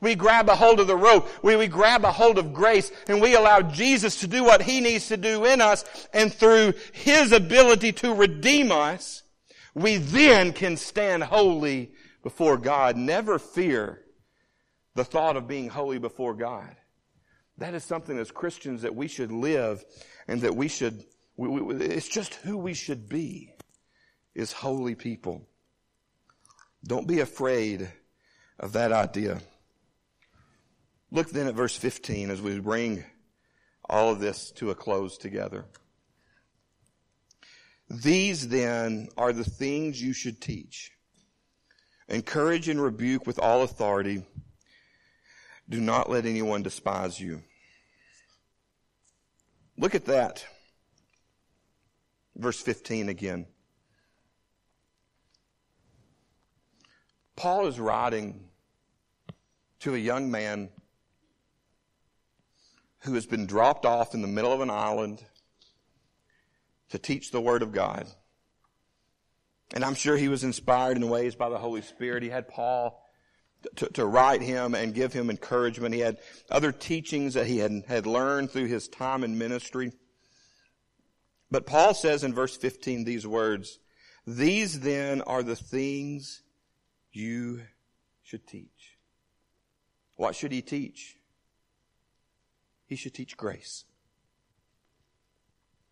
We 0.00 0.14
grab 0.14 0.48
a 0.48 0.56
hold 0.56 0.80
of 0.80 0.86
the 0.86 0.96
rope. 0.96 1.28
We, 1.42 1.56
we 1.56 1.66
grab 1.66 2.04
a 2.04 2.12
hold 2.12 2.38
of 2.38 2.52
grace 2.52 2.90
and 3.08 3.20
we 3.20 3.34
allow 3.34 3.62
Jesus 3.62 4.20
to 4.20 4.26
do 4.26 4.44
what 4.44 4.62
he 4.62 4.80
needs 4.80 5.08
to 5.08 5.16
do 5.16 5.44
in 5.44 5.60
us 5.60 5.84
and 6.12 6.32
through 6.32 6.74
his 6.92 7.32
ability 7.32 7.92
to 7.92 8.14
redeem 8.14 8.72
us, 8.72 9.22
we 9.74 9.96
then 9.96 10.52
can 10.52 10.76
stand 10.76 11.24
holy 11.24 11.92
before 12.22 12.56
God. 12.56 12.96
Never 12.96 13.38
fear 13.38 14.00
the 14.94 15.04
thought 15.04 15.36
of 15.36 15.48
being 15.48 15.68
holy 15.68 15.98
before 15.98 16.34
God. 16.34 16.76
That 17.58 17.74
is 17.74 17.84
something 17.84 18.18
as 18.18 18.30
Christians 18.30 18.82
that 18.82 18.94
we 18.94 19.08
should 19.08 19.30
live 19.30 19.84
and 20.26 20.40
that 20.40 20.56
we 20.56 20.68
should, 20.68 21.04
we, 21.36 21.48
we, 21.48 21.74
it's 21.84 22.08
just 22.08 22.34
who 22.36 22.56
we 22.56 22.74
should 22.74 23.08
be 23.08 23.52
is 24.34 24.52
holy 24.52 24.94
people. 24.94 25.46
Don't 26.86 27.08
be 27.08 27.20
afraid 27.20 27.90
of 28.58 28.72
that 28.72 28.92
idea. 28.92 29.40
Look 31.10 31.30
then 31.30 31.46
at 31.46 31.54
verse 31.54 31.76
15 31.76 32.30
as 32.30 32.42
we 32.42 32.58
bring 32.60 33.04
all 33.88 34.10
of 34.10 34.20
this 34.20 34.50
to 34.52 34.70
a 34.70 34.74
close 34.74 35.16
together. 35.16 35.64
These 37.88 38.48
then 38.48 39.08
are 39.16 39.32
the 39.32 39.44
things 39.44 40.02
you 40.02 40.12
should 40.12 40.40
teach. 40.40 40.90
Encourage 42.08 42.68
and 42.68 42.82
rebuke 42.82 43.26
with 43.26 43.38
all 43.38 43.62
authority. 43.62 44.24
Do 45.68 45.80
not 45.80 46.10
let 46.10 46.26
anyone 46.26 46.62
despise 46.62 47.18
you. 47.20 47.42
Look 49.76 49.94
at 49.94 50.06
that. 50.06 50.44
Verse 52.36 52.60
15 52.60 53.08
again. 53.08 53.46
Paul 57.36 57.66
is 57.66 57.80
writing 57.80 58.48
to 59.80 59.94
a 59.94 59.98
young 59.98 60.30
man 60.30 60.70
who 63.00 63.14
has 63.14 63.26
been 63.26 63.46
dropped 63.46 63.84
off 63.84 64.14
in 64.14 64.22
the 64.22 64.28
middle 64.28 64.52
of 64.52 64.60
an 64.60 64.70
island 64.70 65.22
to 66.90 66.98
teach 66.98 67.30
the 67.30 67.40
Word 67.40 67.62
of 67.62 67.72
God. 67.72 68.06
And 69.74 69.84
I'm 69.84 69.94
sure 69.94 70.16
he 70.16 70.28
was 70.28 70.44
inspired 70.44 70.96
in 70.96 71.08
ways 71.08 71.34
by 71.34 71.48
the 71.48 71.58
Holy 71.58 71.82
Spirit. 71.82 72.22
He 72.22 72.28
had 72.28 72.48
Paul 72.48 73.02
to, 73.76 73.86
to 73.88 74.06
write 74.06 74.42
him 74.42 74.74
and 74.74 74.94
give 74.94 75.12
him 75.12 75.30
encouragement. 75.30 75.94
He 75.94 76.00
had 76.00 76.18
other 76.50 76.70
teachings 76.72 77.34
that 77.34 77.46
he 77.46 77.58
had, 77.58 77.82
had 77.88 78.06
learned 78.06 78.50
through 78.50 78.66
his 78.66 78.88
time 78.88 79.24
in 79.24 79.36
ministry. 79.36 79.92
But 81.54 81.66
Paul 81.66 81.94
says 81.94 82.24
in 82.24 82.34
verse 82.34 82.56
15 82.56 83.04
these 83.04 83.24
words, 83.24 83.78
These 84.26 84.80
then 84.80 85.20
are 85.20 85.44
the 85.44 85.54
things 85.54 86.42
you 87.12 87.60
should 88.24 88.44
teach. 88.44 88.98
What 90.16 90.34
should 90.34 90.50
he 90.50 90.62
teach? 90.62 91.16
He 92.86 92.96
should 92.96 93.14
teach 93.14 93.36
grace. 93.36 93.84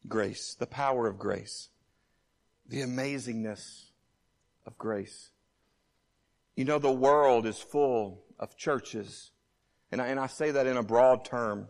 Grace, 0.09 0.57
the 0.59 0.67
power 0.67 1.07
of 1.07 1.17
grace, 1.17 1.69
the 2.69 2.81
amazingness 2.81 3.85
of 4.67 4.77
grace. 4.77 5.31
You 6.57 6.65
know, 6.65 6.81
the 6.81 6.91
world 6.91 7.47
is 7.47 7.59
full 7.59 8.25
of 8.37 8.57
churches, 8.57 9.31
and 9.93 10.03
I, 10.03 10.09
and 10.09 10.19
I 10.19 10.27
say 10.27 10.51
that 10.51 10.67
in 10.67 10.77
a 10.77 10.83
broad 10.83 11.25
term, 11.25 11.69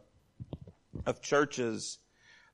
of 1.04 1.20
churches 1.20 1.98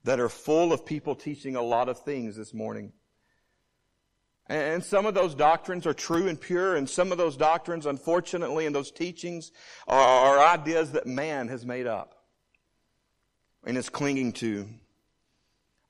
that 0.04 0.20
are 0.20 0.28
full 0.28 0.72
of 0.72 0.86
people 0.86 1.14
teaching 1.14 1.56
a 1.56 1.62
lot 1.62 1.88
of 1.88 2.00
things 2.00 2.36
this 2.36 2.54
morning. 2.54 2.92
And 4.46 4.82
some 4.82 5.04
of 5.04 5.12
those 5.14 5.34
doctrines 5.34 5.86
are 5.86 5.92
true 5.92 6.26
and 6.26 6.40
pure, 6.40 6.74
and 6.74 6.88
some 6.88 7.12
of 7.12 7.18
those 7.18 7.36
doctrines, 7.36 7.84
unfortunately, 7.84 8.64
and 8.64 8.74
those 8.74 8.90
teachings 8.90 9.52
are, 9.86 10.00
are 10.00 10.38
ideas 10.38 10.92
that 10.92 11.06
man 11.06 11.48
has 11.48 11.66
made 11.66 11.86
up 11.86 12.14
and 13.64 13.76
is 13.76 13.90
clinging 13.90 14.32
to. 14.34 14.66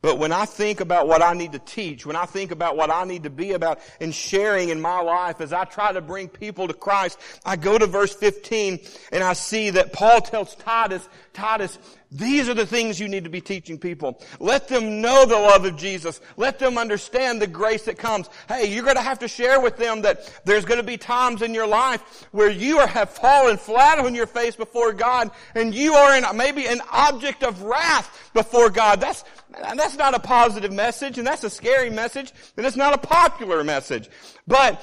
But 0.00 0.18
when 0.18 0.30
I 0.30 0.44
think 0.44 0.80
about 0.80 1.08
what 1.08 1.22
I 1.22 1.34
need 1.34 1.52
to 1.52 1.58
teach, 1.58 2.06
when 2.06 2.14
I 2.14 2.24
think 2.24 2.52
about 2.52 2.76
what 2.76 2.88
I 2.88 3.02
need 3.04 3.24
to 3.24 3.30
be 3.30 3.52
about 3.52 3.80
and 4.00 4.14
sharing 4.14 4.68
in 4.68 4.80
my 4.80 5.00
life 5.00 5.40
as 5.40 5.52
I 5.52 5.64
try 5.64 5.92
to 5.92 6.00
bring 6.00 6.28
people 6.28 6.68
to 6.68 6.74
Christ, 6.74 7.18
I 7.44 7.56
go 7.56 7.76
to 7.76 7.86
verse 7.86 8.14
15 8.14 8.78
and 9.10 9.24
I 9.24 9.32
see 9.32 9.70
that 9.70 9.92
Paul 9.92 10.20
tells 10.20 10.54
Titus, 10.54 11.08
Titus, 11.32 11.80
these 12.10 12.48
are 12.48 12.54
the 12.54 12.64
things 12.64 12.98
you 12.98 13.06
need 13.06 13.24
to 13.24 13.30
be 13.30 13.42
teaching 13.42 13.78
people. 13.78 14.18
Let 14.40 14.66
them 14.66 15.02
know 15.02 15.26
the 15.26 15.34
love 15.34 15.66
of 15.66 15.76
Jesus. 15.76 16.22
Let 16.38 16.58
them 16.58 16.78
understand 16.78 17.42
the 17.42 17.46
grace 17.46 17.84
that 17.84 17.98
comes. 17.98 18.30
Hey, 18.48 18.72
you're 18.72 18.84
going 18.84 18.96
to 18.96 19.02
have 19.02 19.18
to 19.18 19.28
share 19.28 19.60
with 19.60 19.76
them 19.76 20.02
that 20.02 20.40
there's 20.46 20.64
going 20.64 20.80
to 20.80 20.86
be 20.86 20.96
times 20.96 21.42
in 21.42 21.52
your 21.52 21.66
life 21.66 22.26
where 22.32 22.50
you 22.50 22.78
are, 22.78 22.86
have 22.86 23.10
fallen 23.10 23.58
flat 23.58 23.98
on 23.98 24.14
your 24.14 24.26
face 24.26 24.56
before 24.56 24.94
God 24.94 25.30
and 25.54 25.74
you 25.74 25.92
are 25.94 26.16
in, 26.16 26.24
maybe 26.34 26.66
an 26.66 26.80
object 26.90 27.42
of 27.42 27.62
wrath 27.62 28.30
before 28.32 28.70
God. 28.70 29.02
That's, 29.02 29.22
that's 29.50 29.96
not 29.96 30.14
a 30.14 30.20
positive 30.20 30.72
message 30.72 31.18
and 31.18 31.26
that's 31.26 31.44
a 31.44 31.50
scary 31.50 31.90
message 31.90 32.32
and 32.56 32.64
it's 32.64 32.76
not 32.76 32.94
a 32.94 32.98
popular 32.98 33.62
message. 33.64 34.08
But 34.46 34.80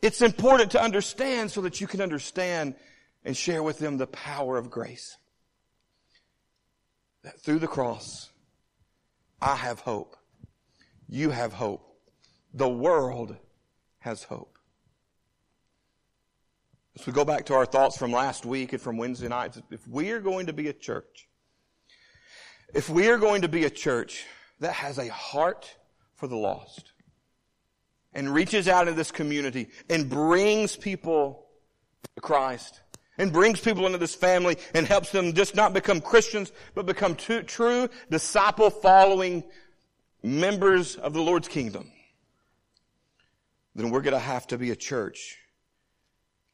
it's 0.00 0.22
important 0.22 0.70
to 0.70 0.82
understand 0.82 1.50
so 1.50 1.60
that 1.60 1.82
you 1.82 1.86
can 1.86 2.00
understand 2.00 2.76
and 3.26 3.36
share 3.36 3.62
with 3.62 3.78
them 3.78 3.98
the 3.98 4.06
power 4.06 4.56
of 4.56 4.70
grace 4.70 5.18
that 7.22 7.40
through 7.40 7.58
the 7.58 7.68
cross, 7.68 8.30
I 9.40 9.56
have 9.56 9.80
hope. 9.80 10.16
You 11.08 11.30
have 11.30 11.52
hope. 11.52 11.86
The 12.54 12.68
world 12.68 13.36
has 13.98 14.24
hope. 14.24 14.58
As 16.98 17.06
we 17.06 17.12
go 17.12 17.24
back 17.24 17.46
to 17.46 17.54
our 17.54 17.64
thoughts 17.64 17.96
from 17.96 18.12
last 18.12 18.44
week 18.44 18.72
and 18.72 18.82
from 18.82 18.98
Wednesday 18.98 19.28
nights, 19.28 19.60
if 19.70 19.86
we 19.88 20.10
are 20.10 20.20
going 20.20 20.46
to 20.46 20.52
be 20.52 20.68
a 20.68 20.72
church, 20.72 21.28
if 22.74 22.90
we 22.90 23.08
are 23.08 23.18
going 23.18 23.42
to 23.42 23.48
be 23.48 23.64
a 23.64 23.70
church 23.70 24.24
that 24.60 24.72
has 24.72 24.98
a 24.98 25.08
heart 25.08 25.74
for 26.14 26.26
the 26.26 26.36
lost 26.36 26.92
and 28.12 28.32
reaches 28.32 28.68
out 28.68 28.88
in 28.88 28.96
this 28.96 29.10
community 29.10 29.68
and 29.88 30.08
brings 30.08 30.76
people 30.76 31.46
to 32.14 32.20
Christ, 32.20 32.80
and 33.22 33.32
brings 33.32 33.60
people 33.60 33.86
into 33.86 33.98
this 33.98 34.16
family 34.16 34.56
and 34.74 34.84
helps 34.84 35.12
them 35.12 35.32
just 35.32 35.54
not 35.54 35.72
become 35.72 36.00
Christians, 36.00 36.50
but 36.74 36.86
become 36.86 37.14
true, 37.14 37.88
disciple 38.10 38.68
following 38.68 39.44
members 40.24 40.96
of 40.96 41.12
the 41.12 41.22
Lord's 41.22 41.46
kingdom, 41.46 41.92
then 43.76 43.90
we're 43.90 44.02
going 44.02 44.12
to 44.12 44.18
have 44.18 44.48
to 44.48 44.58
be 44.58 44.72
a 44.72 44.76
church 44.76 45.38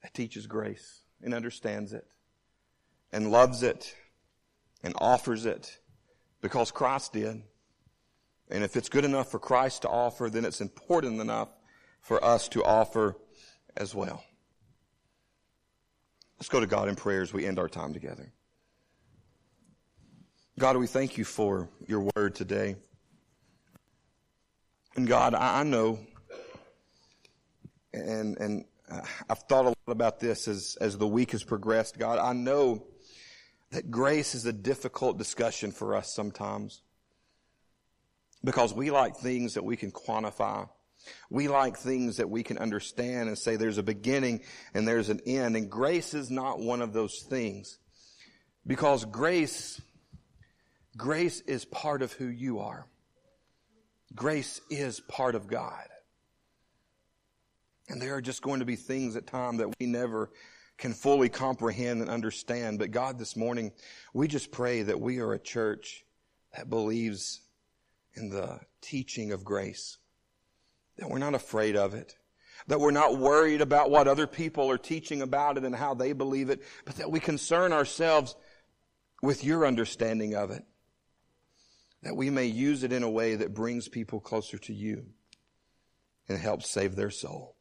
that 0.02 0.12
teaches 0.12 0.46
grace 0.46 1.00
and 1.22 1.32
understands 1.32 1.94
it 1.94 2.06
and 3.12 3.30
loves 3.30 3.62
it 3.62 3.96
and 4.82 4.92
offers 4.98 5.46
it 5.46 5.78
because 6.42 6.70
Christ 6.70 7.14
did. 7.14 7.42
And 8.50 8.62
if 8.62 8.76
it's 8.76 8.90
good 8.90 9.06
enough 9.06 9.30
for 9.30 9.38
Christ 9.38 9.82
to 9.82 9.88
offer, 9.88 10.28
then 10.28 10.44
it's 10.44 10.60
important 10.60 11.18
enough 11.18 11.48
for 12.02 12.22
us 12.22 12.46
to 12.48 12.62
offer 12.62 13.16
as 13.74 13.94
well. 13.94 14.22
Let's 16.38 16.48
go 16.48 16.60
to 16.60 16.66
God 16.66 16.88
in 16.88 16.94
prayer 16.94 17.22
as 17.22 17.32
we 17.32 17.46
end 17.46 17.58
our 17.58 17.68
time 17.68 17.92
together. 17.92 18.32
God, 20.58 20.76
we 20.76 20.86
thank 20.86 21.18
you 21.18 21.24
for 21.24 21.68
your 21.86 22.08
word 22.14 22.34
today. 22.34 22.76
And 24.96 25.06
God, 25.06 25.34
I 25.34 25.62
know, 25.62 26.00
and, 27.92 28.36
and 28.38 28.64
uh, 28.90 29.00
I've 29.28 29.38
thought 29.40 29.66
a 29.66 29.68
lot 29.68 29.76
about 29.86 30.20
this 30.20 30.48
as, 30.48 30.76
as 30.80 30.96
the 30.96 31.06
week 31.06 31.32
has 31.32 31.44
progressed. 31.44 31.98
God, 31.98 32.18
I 32.18 32.32
know 32.32 32.84
that 33.70 33.90
grace 33.90 34.34
is 34.34 34.46
a 34.46 34.52
difficult 34.52 35.18
discussion 35.18 35.70
for 35.70 35.94
us 35.94 36.12
sometimes 36.12 36.82
because 38.42 38.72
we 38.72 38.90
like 38.90 39.16
things 39.16 39.54
that 39.54 39.64
we 39.64 39.76
can 39.76 39.90
quantify. 39.90 40.68
We 41.30 41.48
like 41.48 41.76
things 41.76 42.16
that 42.16 42.30
we 42.30 42.42
can 42.42 42.58
understand 42.58 43.28
and 43.28 43.38
say 43.38 43.56
there's 43.56 43.78
a 43.78 43.82
beginning 43.82 44.42
and 44.74 44.86
there's 44.86 45.08
an 45.08 45.20
end. 45.26 45.56
And 45.56 45.70
grace 45.70 46.14
is 46.14 46.30
not 46.30 46.60
one 46.60 46.82
of 46.82 46.92
those 46.92 47.22
things. 47.28 47.78
Because 48.66 49.04
grace, 49.04 49.80
grace 50.96 51.40
is 51.40 51.64
part 51.64 52.02
of 52.02 52.12
who 52.12 52.26
you 52.26 52.60
are. 52.60 52.86
Grace 54.14 54.60
is 54.70 55.00
part 55.00 55.34
of 55.34 55.46
God. 55.46 55.86
And 57.88 58.00
there 58.00 58.14
are 58.14 58.20
just 58.20 58.42
going 58.42 58.60
to 58.60 58.66
be 58.66 58.76
things 58.76 59.16
at 59.16 59.26
times 59.26 59.58
that 59.58 59.74
we 59.78 59.86
never 59.86 60.30
can 60.78 60.94
fully 60.94 61.28
comprehend 61.28 62.00
and 62.00 62.10
understand. 62.10 62.78
But 62.78 62.90
God, 62.90 63.18
this 63.18 63.36
morning, 63.36 63.72
we 64.14 64.28
just 64.28 64.50
pray 64.52 64.82
that 64.82 65.00
we 65.00 65.18
are 65.18 65.32
a 65.32 65.38
church 65.38 66.04
that 66.56 66.70
believes 66.70 67.40
in 68.14 68.30
the 68.30 68.60
teaching 68.80 69.32
of 69.32 69.44
grace 69.44 69.97
that 70.98 71.08
we're 71.08 71.18
not 71.18 71.34
afraid 71.34 71.76
of 71.76 71.94
it, 71.94 72.16
that 72.66 72.80
we're 72.80 72.90
not 72.90 73.18
worried 73.18 73.60
about 73.60 73.90
what 73.90 74.08
other 74.08 74.26
people 74.26 74.70
are 74.70 74.78
teaching 74.78 75.22
about 75.22 75.56
it 75.56 75.64
and 75.64 75.74
how 75.74 75.94
they 75.94 76.12
believe 76.12 76.50
it, 76.50 76.62
but 76.84 76.96
that 76.96 77.10
we 77.10 77.20
concern 77.20 77.72
ourselves 77.72 78.34
with 79.22 79.44
your 79.44 79.66
understanding 79.66 80.34
of 80.34 80.50
it, 80.50 80.64
that 82.02 82.16
we 82.16 82.30
may 82.30 82.46
use 82.46 82.82
it 82.82 82.92
in 82.92 83.02
a 83.02 83.10
way 83.10 83.36
that 83.36 83.54
brings 83.54 83.88
people 83.88 84.20
closer 84.20 84.58
to 84.58 84.72
you 84.72 85.06
and 86.28 86.38
helps 86.38 86.68
save 86.68 86.94
their 86.94 87.10
soul. 87.10 87.56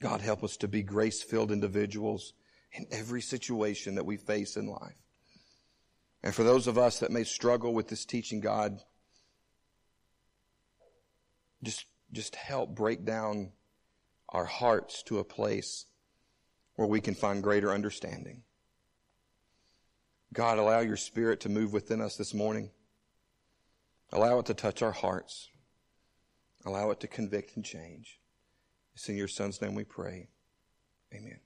God, 0.00 0.20
help 0.20 0.44
us 0.44 0.56
to 0.58 0.68
be 0.68 0.82
grace 0.82 1.22
filled 1.22 1.52
individuals 1.52 2.32
in 2.72 2.86
every 2.90 3.20
situation 3.20 3.96
that 3.96 4.06
we 4.06 4.16
face 4.16 4.56
in 4.56 4.66
life. 4.66 4.94
And 6.22 6.34
for 6.34 6.44
those 6.44 6.66
of 6.66 6.78
us 6.78 7.00
that 7.00 7.10
may 7.10 7.24
struggle 7.24 7.74
with 7.74 7.88
this 7.88 8.04
teaching, 8.04 8.40
God, 8.40 8.80
just, 11.62 11.86
just 12.12 12.36
help 12.36 12.74
break 12.74 13.04
down 13.04 13.52
our 14.28 14.44
hearts 14.44 15.02
to 15.04 15.18
a 15.18 15.24
place 15.24 15.86
where 16.76 16.88
we 16.88 17.00
can 17.00 17.14
find 17.14 17.42
greater 17.42 17.72
understanding. 17.72 18.42
God, 20.32 20.58
allow 20.58 20.80
your 20.80 20.96
spirit 20.96 21.40
to 21.40 21.48
move 21.48 21.72
within 21.72 22.00
us 22.00 22.16
this 22.16 22.32
morning. 22.32 22.70
Allow 24.12 24.38
it 24.38 24.46
to 24.46 24.54
touch 24.54 24.82
our 24.82 24.92
hearts. 24.92 25.48
Allow 26.64 26.90
it 26.90 27.00
to 27.00 27.08
convict 27.08 27.56
and 27.56 27.64
change. 27.64 28.20
It's 28.94 29.08
in 29.08 29.16
your 29.16 29.28
son's 29.28 29.60
name 29.60 29.74
we 29.74 29.84
pray. 29.84 30.28
Amen. 31.12 31.40